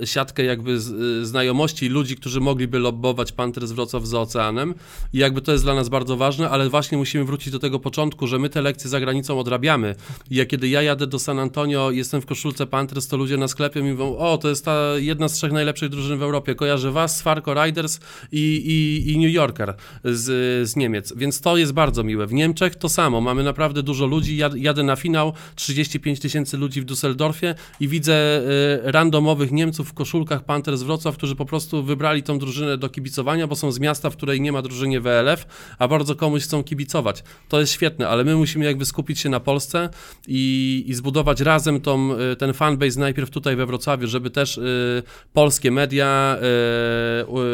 [0.00, 4.74] y, siatkę jakby y, znajomości ludzi, którzy mogliby lobbować Panthers Wrocław za oceanem
[5.12, 8.26] i jakby to jest dla nas bardzo ważne, ale właśnie musimy wrócić do tego początku,
[8.26, 9.94] że my te lekcje za granicą odrabiamy.
[10.30, 13.48] I jak kiedy ja jadę do San Antonio, jestem w koszulce Panthers, to ludzie na
[13.48, 16.90] sklepie mi mówią, o, to jest ta jedna z trzech najlepszych drużyn w Europie, kojarzę
[16.90, 18.00] was, Farco Riders
[18.32, 19.74] i, i, i New Yorker
[20.04, 20.29] z,
[20.64, 22.26] z Niemiec, więc to jest bardzo miłe.
[22.26, 26.84] W Niemczech to samo, mamy naprawdę dużo ludzi, jadę na finał, 35 tysięcy ludzi w
[26.84, 32.38] Düsseldorfie i widzę y, randomowych Niemców w koszulkach Panthers Wrocław, którzy po prostu wybrali tą
[32.38, 35.46] drużynę do kibicowania, bo są z miasta, w której nie ma drużynie WLF,
[35.78, 37.24] a bardzo komuś chcą kibicować.
[37.48, 39.88] To jest świetne, ale my musimy jakby skupić się na Polsce
[40.28, 45.02] i, i zbudować razem tą, y, ten fanbase najpierw tutaj we Wrocławiu, żeby też y,
[45.32, 46.38] polskie media,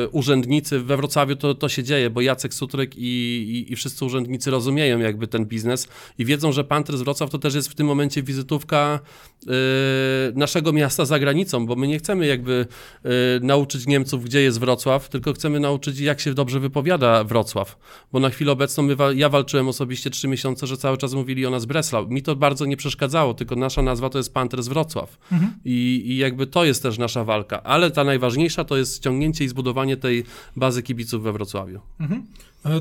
[0.05, 2.55] y, urzędnicy we Wrocławiu to, to się dzieje, bo Jacek
[2.97, 7.39] I, i, i, wszyscy urzędnicy rozumieją jakby ten biznes i wiedzą, że Panthers Wrocław to
[7.39, 9.01] też jest w tym momencie wizytówka
[10.35, 12.67] naszego miasta za granicą, bo my nie chcemy jakby
[13.41, 17.79] nauczyć Niemców, gdzie jest Wrocław, tylko chcemy nauczyć, jak się dobrze wypowiada Wrocław,
[18.13, 21.51] bo na chwilę obecną my, ja walczyłem osobiście trzy miesiące, że cały czas mówili o
[21.51, 22.09] nas Breslau.
[22.09, 25.19] Mi to bardzo nie przeszkadzało, tylko nasza nazwa to jest Panthers Wrocław.
[25.33, 25.53] Mhm.
[25.65, 27.63] I, I jakby to jest też nasza walka.
[27.63, 30.25] Ale ta najważniejsza to jest ściągnięcie i zbudowanie tej
[30.57, 31.81] bazy kibiców we Wrocławiu.
[32.01, 32.27] Mhm.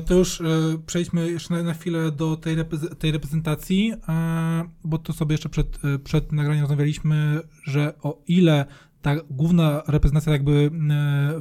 [0.06, 0.44] To już e,
[0.86, 2.56] przejdźmy jeszcze na, na chwilę do tej,
[2.98, 8.66] tej reprezentacji, e, bo to sobie jeszcze przed, e, przed nagraniem rozmawialiśmy, że o ile
[9.02, 10.70] ta główna reprezentacja jakby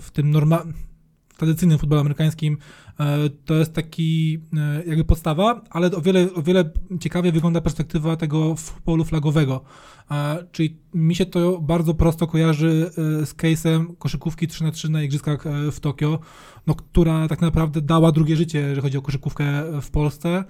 [0.01, 0.73] w tym normalnym
[1.37, 2.57] tradycyjnym futbolu amerykańskim
[2.99, 6.69] e, to jest taki e, jakby podstawa, ale o wiele, o wiele
[6.99, 9.63] ciekawie wygląda perspektywa tego futbolu flagowego.
[10.11, 12.91] E, czyli mi się to bardzo prosto kojarzy
[13.25, 16.19] z case'em koszykówki 3 na 3 na igrzyskach w Tokio,
[16.67, 20.43] no, która tak naprawdę dała drugie życie, jeżeli chodzi o koszykówkę w Polsce.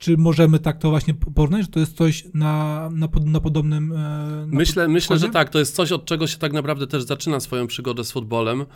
[0.00, 3.92] Czy możemy tak to właśnie porównać, że to jest coś na, na, na podobnym.
[3.92, 5.48] e, Na Myślę, myślę, że tak.
[5.48, 8.66] To jest coś, od czego się tak naprawdę też zaczyna swoją przygodę z futbolem.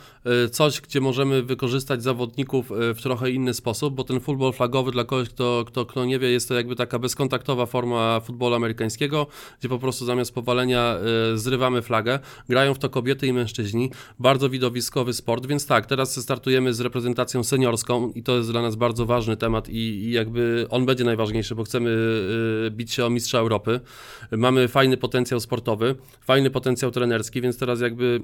[0.45, 4.91] Y, Coś, gdzie możemy wykorzystać zawodników y, w trochę inny sposób, bo ten futbol flagowy
[4.91, 9.27] dla kogoś, kto, kto, kto nie wie, jest to jakby taka bezkontaktowa forma futbolu amerykańskiego,
[9.59, 10.95] gdzie po prostu zamiast powalenia
[11.35, 12.19] zrywamy flagę.
[12.49, 13.91] Grają w to kobiety i mężczyźni.
[14.19, 18.75] Bardzo widowiskowy sport, więc tak, teraz startujemy z reprezentacją seniorską i to jest dla nas
[18.75, 21.89] bardzo ważny temat i, i jakby on będzie najważniejszy, bo chcemy
[22.67, 23.79] y, bić się o mistrza Europy.
[24.31, 28.21] Mamy fajny potencjał sportowy, fajny potencjał trenerski, więc teraz jakby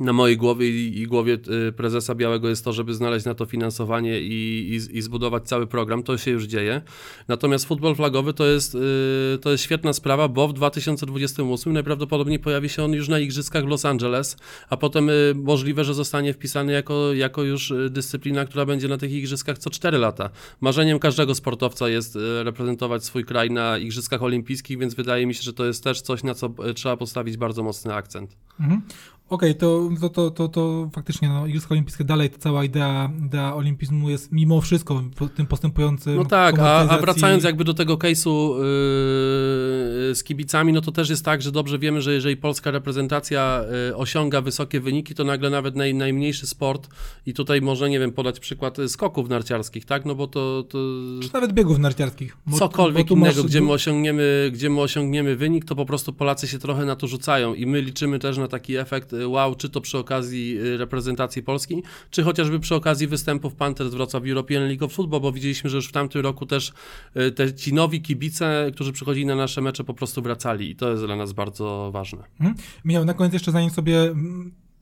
[0.00, 4.20] na mojej głowie i, głowie y, prezesa Białego jest to, żeby znaleźć na to finansowanie
[4.20, 6.02] i, i, i zbudować cały program.
[6.02, 6.82] To się już dzieje.
[7.28, 12.68] Natomiast futbol flagowy to jest, y, to jest świetna sprawa, bo w 2028 najprawdopodobniej pojawi
[12.68, 14.36] się on już na Igrzyskach w Los Angeles,
[14.68, 19.12] a potem y, możliwe, że zostanie wpisany jako, jako już dyscyplina, która będzie na tych
[19.12, 20.30] Igrzyskach co 4 lata.
[20.60, 25.52] Marzeniem każdego sportowca jest reprezentować swój kraj na Igrzyskach Olimpijskich, więc wydaje mi się, że
[25.52, 28.36] to jest też coś, na co trzeba postawić bardzo mocny akcent.
[28.60, 28.82] Mhm.
[29.28, 33.54] Okej, to, to, to, to, to faktycznie no, Igrzyska Olimpijskie dalej ta cała idea, idea
[33.54, 35.02] olimpizmu jest mimo wszystko
[35.36, 40.80] tym postępującym No tak, a, a wracając jakby do tego case'u yy, z kibicami, no
[40.80, 45.14] to też jest tak, że dobrze wiemy, że jeżeli polska reprezentacja yy, osiąga wysokie wyniki,
[45.14, 46.88] to nagle nawet naj, najmniejszy sport
[47.26, 50.64] i tutaj może, nie wiem, podać przykład y, skoków narciarskich, tak, no bo to...
[50.68, 50.78] to
[51.22, 52.36] Czy nawet biegów narciarskich.
[52.46, 56.12] Bo- cokolwiek bo innego, masz gdzie my, osiągniemy, gdzie my osiągniemy wynik, to po prostu
[56.12, 59.68] Polacy się trochę na to rzucają i my liczymy też na taki efekt wow, czy
[59.68, 64.62] to przy okazji y, reprezentacji Polski, czy chociażby przy okazji występów Panthers Wrocław w European
[64.62, 66.72] League of Football, bo widzieliśmy, że już w tamtym roku też
[67.16, 70.90] y, te, ci nowi kibice, którzy przychodzili na nasze mecze, po prostu wracali i to
[70.90, 72.24] jest dla nas bardzo ważne.
[72.40, 72.56] Mhm.
[72.84, 74.14] Miał na koniec jeszcze, zanim sobie,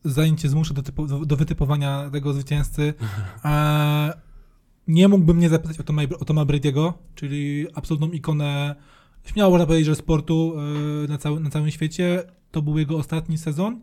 [0.05, 2.95] zanim cię zmuszę do, typu, do, do wytypowania tego zwycięzcy,
[3.45, 4.13] e,
[4.89, 8.75] nie mógłbym nie zapytać o Toma, o Toma Brady'ego, czyli absolutną ikonę,
[9.25, 10.55] śmiało można powiedzieć, że sportu
[11.05, 12.23] e, na, na całym świecie.
[12.51, 13.81] To był jego ostatni sezon.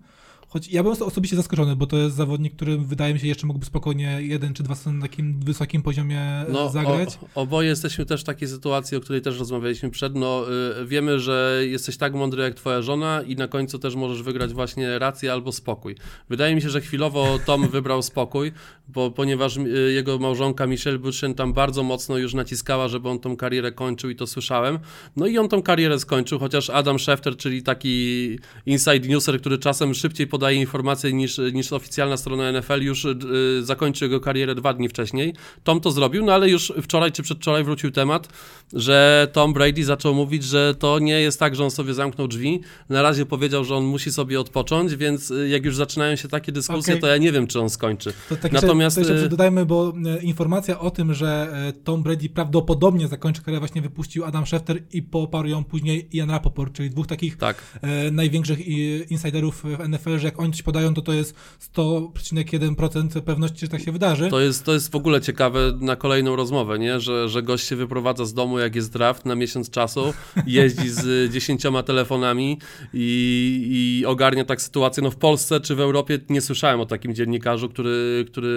[0.49, 3.65] Choć ja byłem osobiście zaskoczony, bo to jest zawodnik, który wydaje mi się jeszcze mógłby
[3.65, 7.19] spokojnie jeden czy dwa sezony na takim wysokim poziomie e, No, zagrać.
[7.35, 10.15] o, oboje jesteśmy też w takiej sytuacji, o której też rozmawialiśmy przed.
[10.15, 10.45] No,
[10.81, 14.53] y, wiemy, że jesteś tak mądry jak twoja żona i na końcu też możesz wygrać
[14.53, 15.95] właśnie rację albo spokój.
[16.29, 18.51] Wydaje mi się, że chwilowo Tom wybrał spokój,
[18.88, 23.38] bo ponieważ y, jego małżonka Michelle Buchen tam bardzo mocno już naciskała, żeby on tą
[23.38, 24.79] karierę kończył i to słyszałem.
[25.15, 29.93] No i on tą karierę skończył, chociaż Adam Schefter, czyli taki inside newser, który czasem
[29.93, 33.15] szybciej podaje informacje niż, niż oficjalna strona NFL, już y,
[33.62, 35.34] zakończył jego karierę dwa dni wcześniej.
[35.63, 38.30] Tom to zrobił, no ale już wczoraj czy przedwczoraj wrócił temat,
[38.73, 42.62] że Tom Brady zaczął mówić, że to nie jest tak, że on sobie zamknął drzwi.
[42.89, 46.52] Na razie powiedział, że on musi sobie odpocząć, więc y, jak już zaczynają się takie
[46.52, 47.02] dyskusje, Okej.
[47.02, 48.13] to ja nie wiem, czy on skończy.
[48.30, 52.30] To tak Natomiast, jeszcze, jeszcze dodajmy, bo e, informacja o tym, że e, Tom Brady
[52.30, 57.08] prawdopodobnie zakończy karierę właśnie wypuścił Adam Schefter i poparł ją później Ian Rapoport, czyli dwóch
[57.08, 57.58] takich Tak.
[57.82, 58.67] e, największych
[59.12, 61.35] insiderów w NFL, że jak oni coś podają, to to jest
[61.75, 64.29] 100,1% pewności, że tak się wydarzy.
[64.29, 66.99] To jest, to jest w ogóle ciekawe na kolejną rozmowę, nie?
[66.99, 70.13] Że, że gość się wyprowadza z domu, jak jest draft na miesiąc czasu,
[70.47, 72.57] jeździ z dziesięcioma telefonami
[72.93, 75.03] i, i ogarnia tak sytuację.
[75.03, 78.47] No w Polsce czy w Europie nie słyszałem o takim dziennikarzu, który, który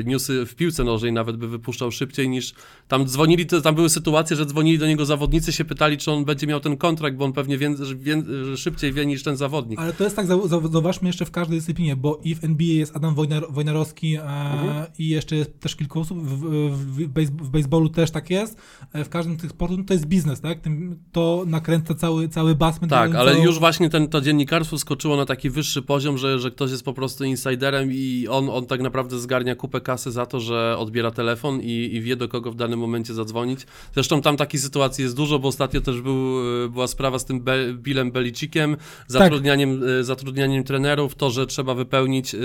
[0.00, 2.54] y, newsy w piłce nożnej nawet by wypuszczał szybciej niż
[2.88, 6.24] tam dzwonili, to- tam były sytuacje, że dzwonili do niego zawodnicy, się pytali, czy on
[6.24, 8.22] będzie miał ten kontrakt, bo on pewnie wie, wie,
[8.56, 9.78] szybciej wie niż ten zawodnik.
[9.78, 12.66] Ale to jest tak, zau- zau- zauważmy jeszcze w każdej dyscyplinie, bo i w NBA
[12.68, 14.86] jest Adam Wojnar, Wojnarowski e, Mhm.
[14.98, 16.40] i jeszcze jest też kilku osób, w,
[16.74, 17.10] w,
[17.42, 18.58] w, baseballu też tak jest,
[18.92, 20.60] e, w każdym z tych sportów no to jest biznes, tak?
[20.60, 22.90] Tym, to nakręca cały, cały basment.
[22.90, 26.50] Tak, ale całą- już właśnie ten, to dziennikarstwo skoczyło na taki wyższy poziom, że, że
[26.50, 30.40] ktoś jest po prostu insiderem i on, on tak naprawdę zgarnia kupę kasy za to,
[30.40, 33.66] że odbiera telefon i, i wie do kogo w danym momencie zadzwonić.
[33.94, 37.40] Zresztą tam takich sytuacji jest dużo, bo ostatnio też był, e, była sprawa z tym
[37.40, 40.75] Be Billem Belicikiem, zatrudnianiem, e, zatrudnianiem trenerów,
[41.16, 42.38] to, że trzeba wypełnić e,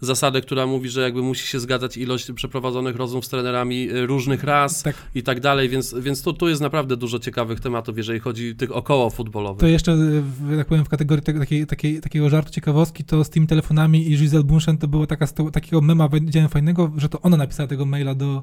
[0.00, 4.44] zasadę, która mówi, że jakby musi się zgadzać ilość przeprowadzonych rozmów z trenerami e, różnych
[4.44, 4.96] ras Tak.
[5.14, 8.76] i tak dalej, więc, więc tu, tu jest naprawdę dużo ciekawych tematów, jeżeli chodzi tych
[8.76, 9.60] około futbolowych.
[9.60, 13.30] To jeszcze, w, tak powiem, w kategorii tego, takiej, takiej, takiego żartu ciekawostki, to z
[13.30, 17.36] tymi telefonami i Giselle Bunchen to było taka, takiego mema widziałem fajnego, że to ona
[17.36, 18.42] napisała tego maila do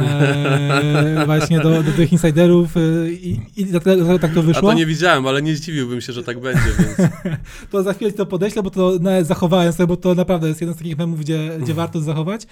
[0.00, 4.70] e, właśnie do, do tych insiderów e, i, i dlatego tak to A wyszło.
[4.70, 7.10] to nie widziałem, ale nie zdziwiłbym się, że tak będzie, więc
[7.70, 8.92] To za chwilę to podeślę, bo to
[9.22, 11.62] zachowałem sobie, bo to naprawdę jest jeden z takich memów, gdzie, Mhm.
[11.62, 12.46] gdzie warto zachować.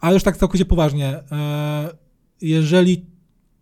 [0.00, 1.96] A już tak całkowicie poważnie, e,
[2.40, 3.06] jeżeli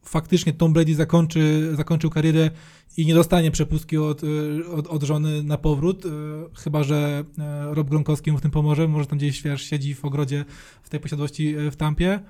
[0.04, 2.50] faktycznie Tom Brady zakończy, zakończył karierę
[2.96, 4.26] i nie dostanie przepustki od, e,
[4.72, 6.08] od, od żony na powrót, e,
[6.54, 7.24] chyba że
[7.70, 10.44] Rob Gronkowski mu w tym pomoże, może tam gdzieś wiesz, siedzi w ogrodzie
[10.82, 12.20] w tej posiadłości w Tampie.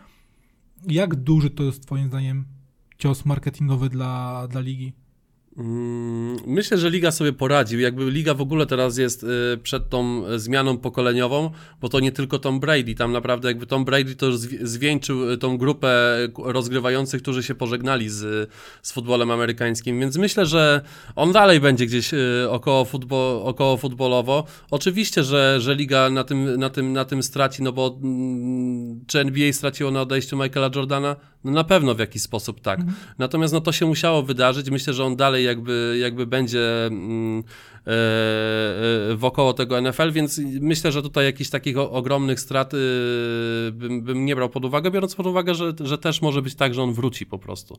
[0.88, 2.44] Jak duży to jest twoim zdaniem
[2.98, 4.92] cios marketingowy dla, dla ligi?
[5.58, 7.80] Mm, myślę, że liga sobie poradził.
[7.80, 12.38] Jakby liga w ogóle teraz jest y, przed tą zmianą pokoleniową, bo to nie tylko
[12.38, 12.94] Tom Brady.
[12.94, 14.26] Tam naprawdę jakby Tom Brady to
[14.62, 18.50] zwieńczył y, tą grupę rozgrywających, którzy się pożegnali z,
[18.82, 20.80] z futbolem amerykańskim, więc myślę, że
[21.16, 24.44] on dalej będzie gdzieś y, około, futbol, około futbolowo.
[24.70, 29.20] Oczywiście, że, że liga na tym, na, tym, na tym straci, no bo mm, czy
[29.20, 31.16] NBA straciło na odejściu Michaela Jordana?
[31.44, 32.80] No na pewno w jakiś sposób tak.
[32.80, 32.96] Mhm.
[33.18, 34.70] Natomiast no to się musiało wydarzyć.
[34.70, 37.42] Myślę, że on dalej jakby, jakby będzie mm,
[37.87, 37.90] e,
[39.12, 42.78] e, wokoło tego NFL, więc myślę, że tutaj jakichś takich ogromnych strat y,
[43.72, 46.74] bym, bym, nie brał pod uwagę, biorąc pod uwagę, że, że też może być tak,
[46.74, 47.78] że on wróci po prostu.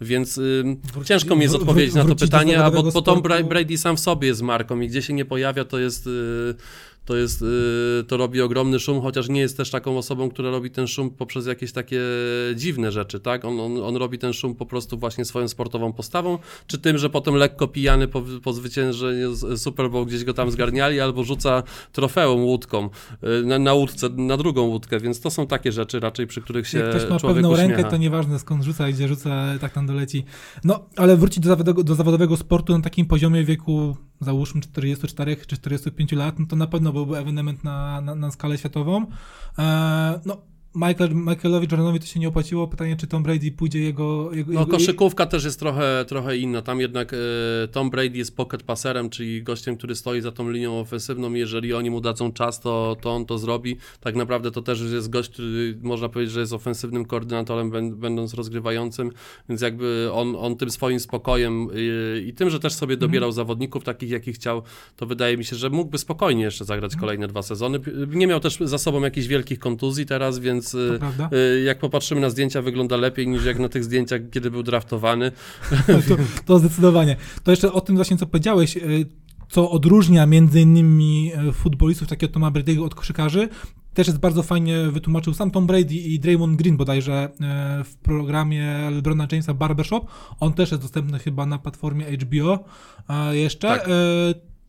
[0.00, 3.78] Więc y, wróci, ciężko mi jest odpowiedzieć na to pytanie, a bo, bo Tom Brady
[3.78, 6.54] sam w sobie jest marką i gdzie się nie pojawia, to jest y,
[7.04, 10.70] to jest, y, to robi ogromny szum, chociaż nie jest też taką osobą, która robi
[10.70, 12.00] ten szum poprzez jakieś takie
[12.54, 13.44] dziwne rzeczy, tak?
[13.44, 17.10] On, on, on robi ten szum po prostu właśnie swoją sportową postawą, czy tym, że
[17.10, 21.62] potem lekko pijany po, po zwyciężeniu Super Bowl gdzieś go tam zgarniali, albo rzuca
[21.92, 22.88] trofeum łódką
[23.42, 26.68] y, na, na łódce, na drugą łódkę, więc to są takie rzeczy raczej, przy których
[26.68, 27.74] się Jak ktoś ma pewną uśmiecha.
[27.74, 30.24] rękę, to nieważne skąd rzuca, gdzie rzuca, tak tam doleci.
[30.64, 35.56] No, ale wrócić do zawodowego, do zawodowego sportu na takim poziomie wieku załóżmy 44 czy
[35.56, 39.06] 45 lat, no to na pewno byłby ewenement na, na, na skalę światową.
[39.58, 40.42] E, no,
[40.74, 42.68] Michael, Michaelowi Jordanowi to się nie opłaciło.
[42.68, 44.32] Pytanie, czy Tom Brady pójdzie jego...
[44.32, 46.62] jego no koszykówka też jest trochę, trochę inna.
[46.62, 50.80] Tam jednak e, Tom Brady jest pocket passerem, czyli gościem, który stoi za tą linią
[50.80, 51.32] ofensywną.
[51.32, 53.76] Jeżeli oni mu dadzą czas, to, to on to zrobi.
[54.00, 59.10] Tak naprawdę to też jest gość, który można powiedzieć, że jest ofensywnym koordynatorem, będąc rozgrywającym,
[59.48, 61.68] więc jakby on, on tym swoim spokojem
[62.16, 63.34] e, i tym, że też sobie dobierał mm.
[63.34, 64.62] zawodników takich, jakich chciał,
[64.96, 67.00] to wydaje mi się, że mógłby spokojnie jeszcze zagrać mm.
[67.00, 67.78] kolejne dwa sezony.
[68.08, 72.20] Nie miał też za sobą jakichś wielkich kontuzji teraz, więc więc y, y, jak popatrzymy
[72.20, 75.32] na zdjęcia, wygląda lepiej niż jak na tych zdjęciach, kiedy był draftowany.
[76.08, 77.16] To, to zdecydowanie.
[77.44, 79.06] To jeszcze o tym właśnie, co powiedziałeś, y,
[79.48, 83.48] co odróżnia między innymi futbolistów takiego Toma Brady'ego od koszykarzy,
[83.94, 87.28] też jest bardzo fajnie wytłumaczył sam Tom Brady i Draymond Green bodajże
[87.84, 90.00] w programie LeBrona Jamesa Barbershop.
[90.40, 92.64] On też jest dostępny chyba na platformie HBO
[93.32, 93.68] jeszcze.
[93.68, 93.88] Tak.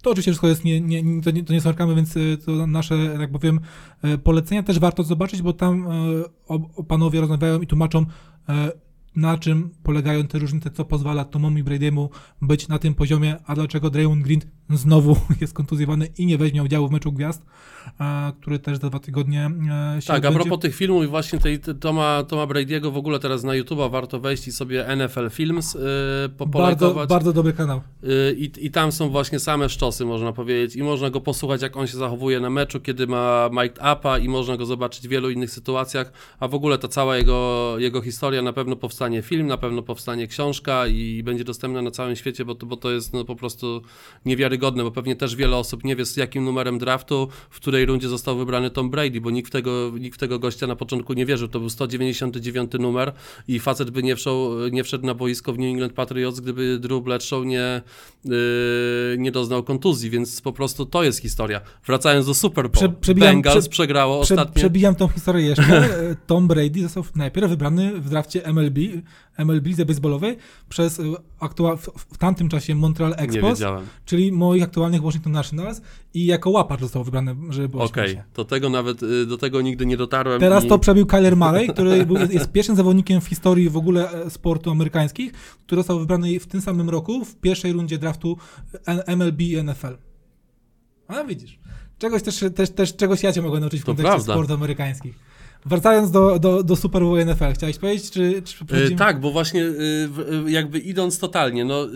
[0.06, 2.68] To oczywiście wszystko jest, nie, nie, to, nie, to nie są reklamy, więc e, to
[2.68, 3.60] nasze, jak powiem,
[4.02, 8.06] e, polecenia też warto zobaczyć, bo tam e, panowie rozmawiają i tłumaczą,
[9.16, 12.10] na czym polegają te różnice, co pozwala Tomowi Brady'emu
[12.42, 16.88] być na tym poziomie, a dlaczego Draymond Green znowu jest kontuzjowany i nie weźmie udziału
[16.88, 17.46] w meczu gwiazd,
[18.42, 19.52] który też za dwa tygodnie
[19.96, 20.40] e, się Tak, odbędzie.
[20.40, 23.92] a propos tych filmów i właśnie tej Toma, Toma Brady'ego w ogóle teraz na YouTube'a
[23.92, 25.74] warto wejść i sobie NFL Films
[26.40, 27.82] yy, Bardzo, bardzo dobry kanał.
[28.04, 31.78] Yy, i, I tam są właśnie same szczosy, można powiedzieć, i można go posłuchać, jak
[31.78, 35.30] on się zachowuje na meczu, kiedy ma mic'd upa i można go zobaczyć w wielu
[35.30, 39.58] innych sytuacjach, a w ogóle ta cała jego, jego historia na pewno powstanie film, na
[39.58, 43.26] pewno powstanie książka i będzie dostępna na całym świecie, bo to, bo to jest no,
[43.26, 43.82] po prostu
[44.26, 47.86] niewiarygodne wiarygodne, bo pewnie też wiele osób nie wie z jakim numerem draftu, w której
[47.86, 51.14] rundzie został wybrany Tom Brady, bo nikt w tego, nikt w tego gościa na początku
[51.14, 51.48] nie wierzył.
[51.48, 53.14] To był 199 numer
[53.48, 57.04] i facet by nie wszedł, nie wszedł na boisko w New England Patriots, gdyby Drew
[57.04, 57.82] Bledsoe nie,
[58.26, 58.34] yy,
[59.18, 61.62] nie doznał kontuzji, więc po prostu to jest historia.
[61.86, 64.60] Wracając do Super Bowl, Prze Bengals prze przegrało prze ostatnio.
[64.62, 65.90] Przebijam tą historię jeszcze.
[66.28, 68.80] Tom Brady został najpierw wybrany w drafcie MLB,
[69.38, 70.38] MLB lidze baseballowej
[70.70, 71.04] przez y,
[71.40, 73.60] aktual, w, w, tamtym czasie Montreal Expos,
[74.06, 75.82] czyli moich aktualnych Washington Nationals
[76.14, 78.24] i jako łapacz został wybrany, żeby było Okej, okay.
[78.34, 80.40] do tego nawet, y, do tego nigdy nie dotarłem.
[80.40, 80.68] Teraz i...
[80.68, 84.72] to przebił Kyler Murray, który był, jest pierwszym zawodnikiem w historii w ogóle e, sportu
[84.72, 85.32] amerykańskich,
[85.66, 88.38] który został wybrany w tym samym roku w pierwszej rundzie draftu
[89.08, 89.98] MLB i NFL.
[91.08, 91.60] A widzisz.
[91.98, 95.20] Czegoś też, też, też czegoś ja cię mogę nauczyć w kontekście sportu amerykańskich.
[95.66, 100.52] Wracając do, do, do Super NFL, chciałeś powiedzieć, czy, czy yy, Tak, bo właśnie yy,
[100.52, 101.88] jakby idąc totalnie, no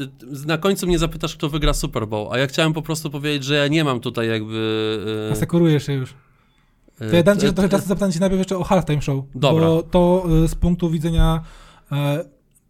[0.45, 3.55] na końcu mnie zapytasz, kto wygra Super Bowl, a ja chciałem po prostu powiedzieć, że
[3.55, 4.97] ja nie mam tutaj jakby...
[5.27, 5.31] Yy...
[5.31, 6.13] Asekurujesz się już.
[6.97, 9.25] To ja dam ci trochę czasu zapytać się najpierw jeszcze o halftime show.
[9.35, 9.65] Dobra.
[9.65, 11.43] Bo to z punktu widzenia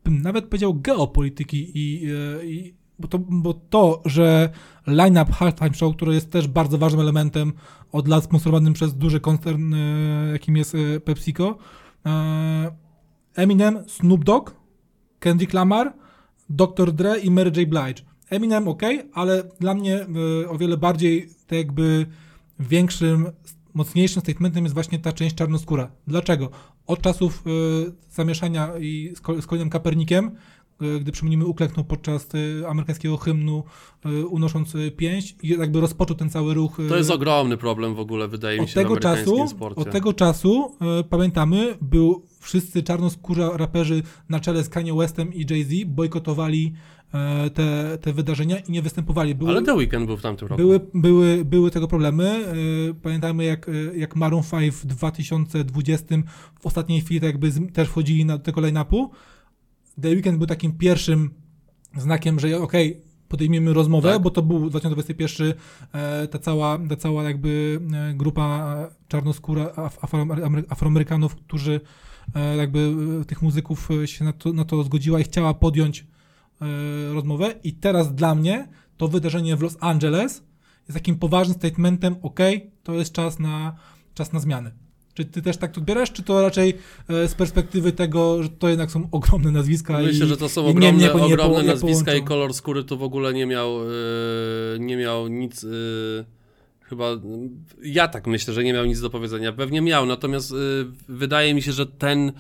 [0.06, 2.08] nawet powiedział geopolityki i,
[2.44, 4.50] i bo to, bo to, że
[4.88, 7.54] line-up halftime show, które jest też bardzo ważnym elementem
[7.92, 9.78] od lat sponsorowanym przez duży koncern, e,
[10.32, 11.58] jakim jest e, PepsiCo,
[12.06, 12.72] e,
[13.36, 14.52] Eminem, Snoop Dogg,
[15.20, 15.94] Kendrick Lamar,
[16.50, 16.92] Dr.
[16.92, 17.70] Dre i Mary J.
[17.70, 18.10] Blige.
[18.30, 18.82] Eminem ok,
[19.14, 20.06] ale dla mnie
[20.50, 22.06] o wiele bardziej tak jakby
[22.60, 23.28] większym,
[23.74, 25.92] mocniejszym statementem jest właśnie ta część czarnoskóra.
[26.08, 26.50] Dlaczego?
[26.88, 27.44] Od czasów
[28.12, 30.32] zamieszania i z, Kolinem Kapernikiem e,
[31.02, 32.28] gdy przypomnimy, uklęknął podczas
[32.62, 33.64] e, amerykańskiego hymnu,
[34.06, 36.80] e, unosząc e, pięść i jakby rozpoczął ten cały ruch.
[36.80, 39.82] e, To jest ogromny problem w ogóle, wydaje mi się, tego amerykańskim czasu, sporcie.
[39.82, 45.46] Od tego czasu, e, pamiętamy, był wszyscy czarnoskórzy raperzy na czele z Kanye Westem i
[45.50, 46.74] Jay-Z bojkotowali
[47.14, 49.36] e, te, te wydarzenia i nie występowali.
[49.36, 50.62] Były, Ale The Weeknd był w tamtym roku.
[50.62, 52.46] były, były, były tego problemy.
[52.92, 56.16] E, Pamiętajmy, jak, e, jak Maroon 5 w 2020
[56.62, 59.10] w ostatniej chwili tak jakby z, też wchodzili na do tego line-upu.
[60.02, 61.34] The Weeknd był takim pierwszym
[61.98, 64.22] znakiem, że okej, podejmiemy rozmowę, Tak.
[64.22, 65.54] bo to był 2021
[65.94, 71.82] e, ta cała, ta cała jakby e, grupa e, czarnoskóra af, afroamery- afroamerykanów, którzy
[72.36, 72.96] e, jakby
[73.28, 76.08] tych muzyków się na to, na to zgodziła i chciała podjąć
[76.62, 76.66] e,
[77.14, 80.44] rozmowę i teraz dla mnie to wydarzenie w Los Angeles
[80.88, 82.40] jest takim poważnym statementem, ok,
[82.84, 83.76] to jest czas na,
[84.14, 84.72] czas na zmiany.
[85.20, 86.74] Czy ty też tak to odbierasz, czy to raczej
[87.10, 90.64] e, z perspektywy tego, że to jednak są ogromne nazwiska Myślę, i, że to są
[90.64, 93.86] nie- ogromne, nie- nie ogromne nazwiska i kolor skóry to w ogóle nie miał, e,
[94.80, 95.68] nie miał nic, e,
[96.82, 97.06] chyba,
[97.84, 99.54] ja tak myślę, że nie miał nic do powiedzenia.
[99.54, 100.54] Pewnie miał, natomiast
[101.10, 102.32] wydaje mi się, że ten,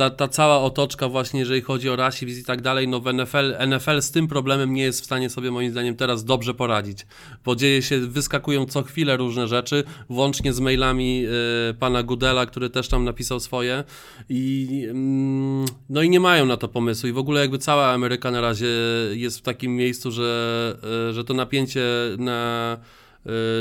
[0.00, 3.54] ta, ta cała otoczka właśnie, jeżeli chodzi o rasizm i tak dalej, no w NFL,
[3.68, 7.06] NFL z tym problemem nie jest w stanie sobie moim zdaniem teraz dobrze poradzić,
[7.44, 11.24] bo dzieje się, wyskakują co chwilę różne rzeczy, włącznie z mailami
[11.70, 13.84] e, pana Gudela, który też tam napisał swoje
[14.28, 18.30] i mm, no i nie mają na to pomysłu i w ogóle jakby cała Ameryka
[18.30, 18.68] na razie
[19.12, 20.76] jest w takim miejscu, że,
[21.08, 21.82] e, że to napięcie
[22.18, 22.76] na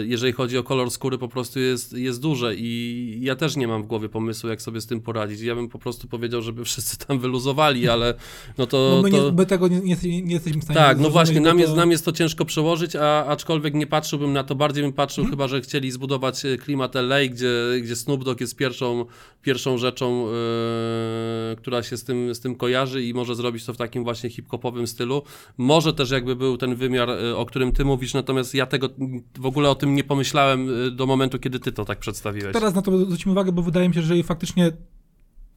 [0.05, 3.83] jeżeli chodzi o kolor skóry, po prostu jest, jest duże i ja też nie mam
[3.83, 5.41] w głowie pomysłu, jak sobie z tym poradzić.
[5.41, 8.13] Ja bym po prostu powiedział, żeby wszyscy tam wyluzowali, ale
[8.57, 8.91] no to...
[8.95, 9.25] no my, to...
[9.25, 11.75] nie, my tego nie, nie, nie jesteśmy w stanie Tak, no właśnie, nam to- jest,
[11.75, 15.31] nam jest to ciężko przełożyć, a aczkolwiek nie patrzyłbym na to, bardziej bym patrzył Mhm.
[15.31, 19.05] chyba, że chcieli zbudować e, klimat LA, gdzie, gdzie Snoop Dogg jest pierwszą,
[19.41, 23.77] pierwszą rzeczą, e, która się z tym, z tym kojarzy i może zrobić to w
[23.77, 25.21] takim właśnie hip-hopowym stylu.
[25.57, 28.89] Może też jakby był ten wymiar, e, o którym ty mówisz, natomiast ja tego
[29.37, 32.53] w ogóle o tym nie pomyślałem e, do momentu, kiedy ty to tak przedstawiłeś.
[32.53, 34.71] Teraz na to zwrócimy uwagę, bo wydaje mi się, że jeżeli faktycznie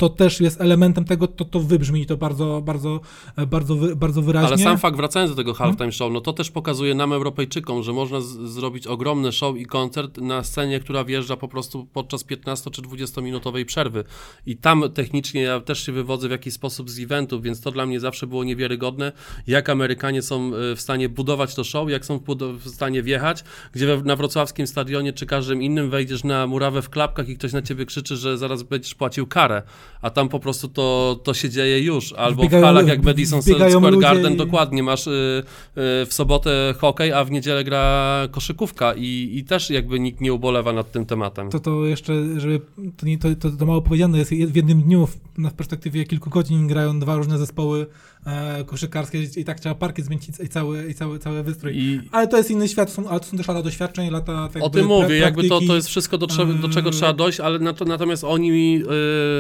[0.02, 3.00] to też jest elementem tego, to to wybrzmi to bardzo, bardzo,
[3.36, 4.48] e, bardzo, bardzo wyraźnie.
[4.48, 7.92] Ale sam fakt, wracając do tego halftime show, no to też pokazuje nam, Europejczykom, że
[7.92, 12.82] można zrobić ogromne show i koncert na scenie, która wjeżdża po prostu podczas 15 czy
[12.82, 14.04] 20-minutowej przerwy.
[14.46, 17.86] I tam technicznie ja też się wywodzę w jakiś sposób z eventów, więc to dla
[17.86, 19.12] mnie zawsze było niewiarygodne,
[19.46, 22.20] jak Amerykanie są e, w stanie budować to show, jak są
[22.58, 27.28] w stanie wjechać, gdzie na wrocławskim stadionie czy każdym innym wejdziesz na murawę w klapkach
[27.28, 29.62] i ktoś na ciebie krzyczy, że zaraz będziesz płacił karę,
[30.00, 32.12] a tam po prostu to, to się dzieje już.
[32.12, 36.74] Albo Wbiegają w halach jak Madison Square Garden i- dokładnie masz y, y, w sobotę
[36.78, 41.06] hokej, a w niedzielę gra koszykówka i, i też jakby nikt nie ubolewa nad tym
[41.06, 41.50] tematem.
[41.50, 42.60] To, to jeszcze, żeby
[42.96, 46.30] to, nie, to, to, to mało powiedziane jest, w jednym dniu w, w perspektywie kilku
[46.30, 47.86] godzin grają dwa różne zespoły
[48.26, 51.72] e, koszykarskie i tak trzeba parkiet zmienić i cały, i cały, cały wystrój.
[51.76, 54.62] I Ale to jest inny świat, są, ale to są też lata doświadczeń, lata tak
[54.62, 56.94] o tym mówię, jakby to, to jest wszystko, do, trze- do czego Yy.
[56.96, 58.82] trzeba dojść, ale na to, natomiast oni,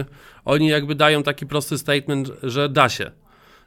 [0.00, 0.04] y,
[0.44, 3.10] oni jakby dają taki prosty statement, że da się.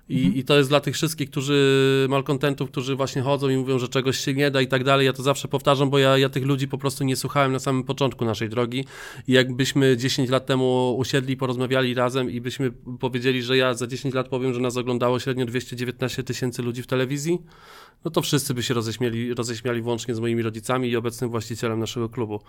[0.09, 0.35] I, Mhm.
[0.35, 4.17] I to jest dla tych wszystkich, którzy, malkontentów, którzy właśnie chodzą i mówią, że czegoś
[4.17, 5.05] się nie da i tak dalej.
[5.05, 7.83] Ja to zawsze powtarzam, bo ja, ja tych ludzi po prostu nie słuchałem na samym
[7.83, 8.85] początku naszej drogi.
[9.27, 14.13] I jakbyśmy 10 lat temu usiedli, porozmawiali razem i byśmy powiedzieli, że ja za 10
[14.13, 17.39] lat powiem, że nas oglądało średnio 219 tysięcy ludzi w telewizji,
[18.05, 22.09] no to wszyscy by się roześmieli, roześmiali włącznie z moimi rodzicami i obecnym właścicielem naszego
[22.09, 22.39] klubu.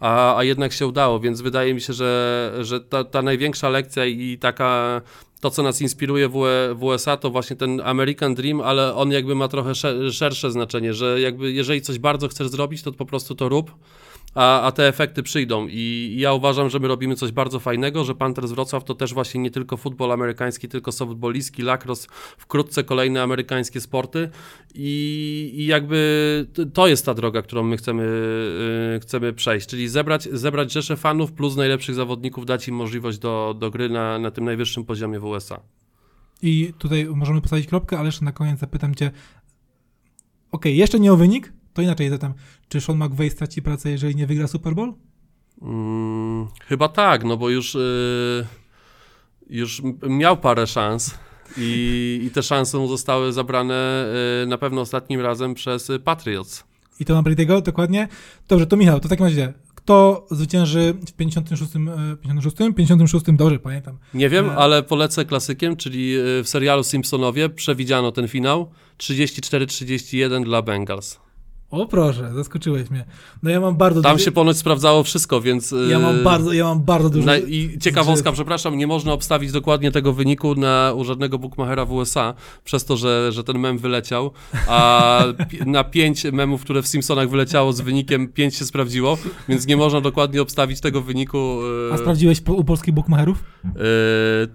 [0.00, 4.06] A, a jednak się udało, więc wydaje mi się, że, że ta, ta największa lekcja
[4.06, 5.00] i taka
[5.40, 6.36] to, co nas inspiruje w,
[6.80, 11.20] USA, to właśnie ten American Dream, ale on jakby ma trochę sze- szersze znaczenie, że
[11.20, 13.70] jakby jeżeli coś bardzo chcesz zrobić, to po prostu to rób,
[14.34, 15.66] a, a te efekty przyjdą.
[15.70, 19.40] I ja uważam, że my robimy coś bardzo fajnego, że Panthers Wrocław to też właśnie
[19.40, 22.08] nie tylko futbol amerykański, tylko softballiski, lacrosse,
[22.38, 24.30] wkrótce kolejne amerykańskie sporty
[24.74, 28.02] i, i jakby to jest ta droga, którą my chcemy,
[28.92, 33.54] yy, chcemy przejść, czyli zebrać, zebrać rzeszę fanów plus najlepszych zawodników, dać im możliwość do,
[33.58, 35.60] do gry na, na tym najwyższym poziomie w USA.
[36.42, 39.10] I tutaj możemy postawić kropkę, ale jeszcze na koniec zapytam cię.
[40.52, 42.34] Okej, jeszcze nie o wynik, to inaczej zapytam.
[42.68, 44.94] Czy Sean McVay straci pracę, jeżeli nie wygra Super Bowl?
[45.62, 48.46] Mm, chyba tak, no bo już, yy,
[49.50, 51.14] już miał parę szans
[51.56, 54.06] i, i te szanse mu zostały zabrane
[54.40, 56.64] yy, na pewno ostatnim razem przez Patriots.
[57.00, 58.08] I to ma Brady'ego, dokładnie.
[58.48, 63.58] Dobrze, to Michał, to w takim razie, kto zwycięży w 56, e, 56, 56, dobrze
[63.58, 63.98] pamiętam.
[64.14, 64.56] Nie wiem, E.
[64.56, 71.23] ale polecę klasykiem, czyli y, w serialu Simpsonowie przewidziano ten finał 34-31 dla Bengals.
[71.74, 73.04] O proszę, zaskoczyłeś mnie.
[73.42, 74.24] No ja mam bardzo Tam duży...
[74.24, 75.74] się ponoć sprawdzało wszystko, więc...
[75.90, 77.26] Ja mam yy, bardzo, ja mam bardzo dużo...
[77.26, 81.92] Na, I ciekawostka, przepraszam, nie można obstawić dokładnie tego wyniku na, u żadnego bookmachera w
[81.92, 84.30] USA, przez to, że, że ten mem wyleciał,
[84.68, 85.24] a
[85.66, 89.18] na pięć memów, które w Simpsonach wyleciało z wynikiem pięć się sprawdziło,
[89.48, 91.58] więc nie można dokładnie obstawić tego wyniku.
[91.92, 93.44] A e, sprawdziłeś po, u polskich bookmacherów?
[93.64, 93.70] e,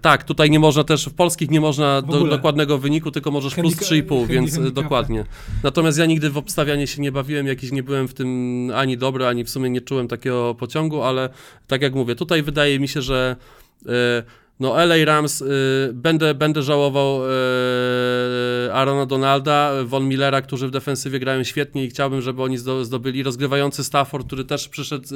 [0.02, 3.76] tak, tutaj nie można też, w polskich nie można do, dokładnego wyniku, tylko możesz plus
[3.76, 4.84] Handicap- 3,5, więc e, handicap.
[4.84, 5.26] dokładnie.
[5.64, 9.26] Natomiast ja nigdy w obstawianie się nie bawiłem, jakiś nie byłem w tym ani dobry,
[9.26, 11.30] ani w sumie nie czułem takiego pociągu, ale
[11.68, 13.36] tak jak mówię, tutaj wydaje mi się, że
[13.86, 14.24] e,
[14.60, 15.46] no LA Rams, e,
[15.94, 22.22] będę, będę żałował e, Arona Donalda, Von Millera, którzy w defensywie grają świetnie i chciałbym,
[22.22, 25.08] żeby oni zdo, zdobyli rozgrywający Stafford, który też przyszedł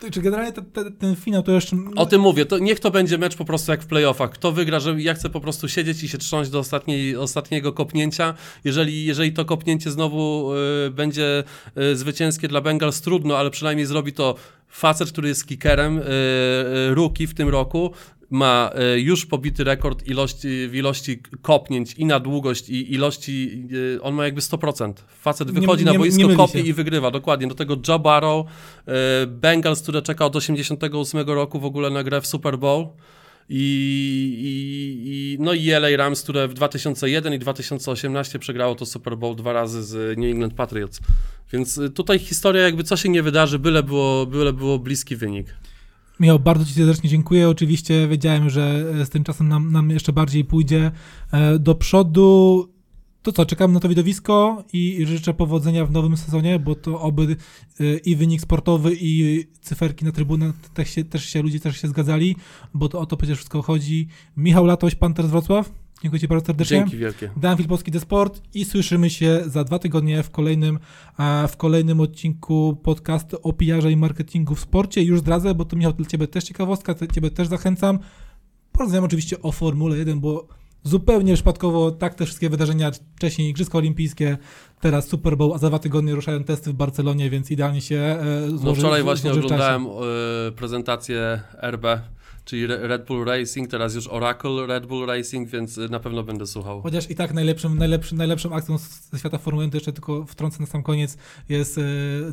[0.00, 1.76] Ty, Czy generalnie te, te, ten finał to jeszcze...
[1.96, 4.30] o tym mówię, to niech to będzie mecz po prostu jak w playoffach.
[4.30, 8.34] Kto wygra, że ja chcę po prostu siedzieć i się trząść do ostatniej, ostatniego kopnięcia.
[8.64, 10.52] Jeżeli, jeżeli to kopnięcie znowu
[10.86, 11.44] y, będzie
[11.78, 14.34] y, zwycięskie dla Bengals, trudno, ale przynajmniej zrobi to
[14.68, 17.92] facet, który jest kickerem, y, y, rookie w tym roku.
[18.30, 23.62] Ma y, już pobity rekord ilości, w ilości kopnięć i na długość, i ilości.
[23.72, 24.92] Y, on ma jakby 100%.
[25.08, 27.10] Facet Nie- wychodzi nie- na boisko, nie kopie i wygrywa.
[27.10, 27.46] Dokładnie.
[27.46, 32.20] Do tego Joe Barrow, y, Bengals, które czeka od 88 roku w ogóle na grę
[32.20, 32.86] w Super Bowl.
[33.48, 33.58] I,
[34.38, 39.36] i, i, no i LA Rams, które w 2001 i 2018 przegrało to Super Bowl
[39.36, 41.00] dwa razy z New England Patriots.
[41.52, 45.46] Więc tutaj historia jakby co się nie wydarzy, byle było, byle było bliski wynik.
[46.20, 47.48] Michał, bardzo Ci serdecznie dziękuję.
[47.48, 50.90] Oczywiście wiedziałem, że e, z tym czasem nam, nam jeszcze bardziej pójdzie
[51.32, 52.68] e, do przodu.
[53.22, 57.36] To co, czekam na to widowisko i życzę powodzenia w nowym sezonie, bo to oby
[57.80, 61.88] e, i wynik sportowy, i cyferki na trybunach też się, też się ludzie też się
[61.88, 62.36] zgadzali,
[62.74, 64.08] bo to o to przecież wszystko chodzi.
[64.36, 65.85] Michał Latoś, Panter z Wrocław.
[66.02, 66.78] Dziękuję Ci bardzo serdecznie.
[66.78, 67.30] Dzięki wielkie.
[67.36, 70.78] Dan Filipowski The Sport i słyszymy się za dwa tygodnie w kolejnym,
[71.48, 75.02] w kolejnym odcinku podcastu o PR i marketingu w sporcie.
[75.02, 77.98] Już zdradzę, bo to Michał, dla Ciebie też ciekawostka, Ciebie też zachęcam.
[78.72, 80.48] Porozmawiam oczywiście o Formule 1, bo
[80.82, 84.38] zupełnie przypadkowo tak te wszystkie wydarzenia, wcześniej Igrzyska Olimpijskie,
[84.80, 88.48] teraz Super Bowl, a za dwa tygodnie ruszają testy w Barcelonie, więc idealnie się e,
[88.48, 91.86] złoży No wczoraj właśnie oglądałem y, prezentację RB,
[92.46, 96.22] czyli Re- Red Bull Racing, teraz już Oracle Red Bull Racing, więc y, na pewno
[96.22, 96.82] będę słuchał.
[96.82, 98.78] Chociaż i tak najlepszym, najlepszym, najlepszą akcją
[99.12, 101.16] ze świata Formuły 1, to jeszcze tylko wtrącę na sam koniec,
[101.48, 101.82] jest e,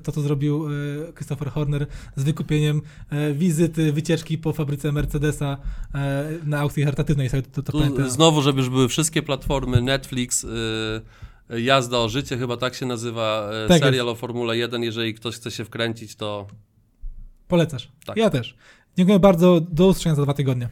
[0.04, 5.58] to, co zrobił e, Christopher Horner z wykupieniem e, wizyty, wycieczki po fabryce Mercedesa
[5.96, 7.30] e, na aukcji charytatywnej.
[7.52, 12.58] To, to Tu znowu, żeby już były wszystkie platformy, Netflix, y, Jazda o życie, chyba
[12.58, 16.48] tak się nazywa, y, Tak serial o Formule 1, jeżeli ktoś chce się wkręcić, to
[17.48, 17.92] Polecasz.
[18.06, 18.18] Tak.
[18.18, 18.56] Ja też.
[18.98, 19.62] Dziękuję bardzo.
[19.62, 20.70] Do usłyszenia za dwa tygodnie.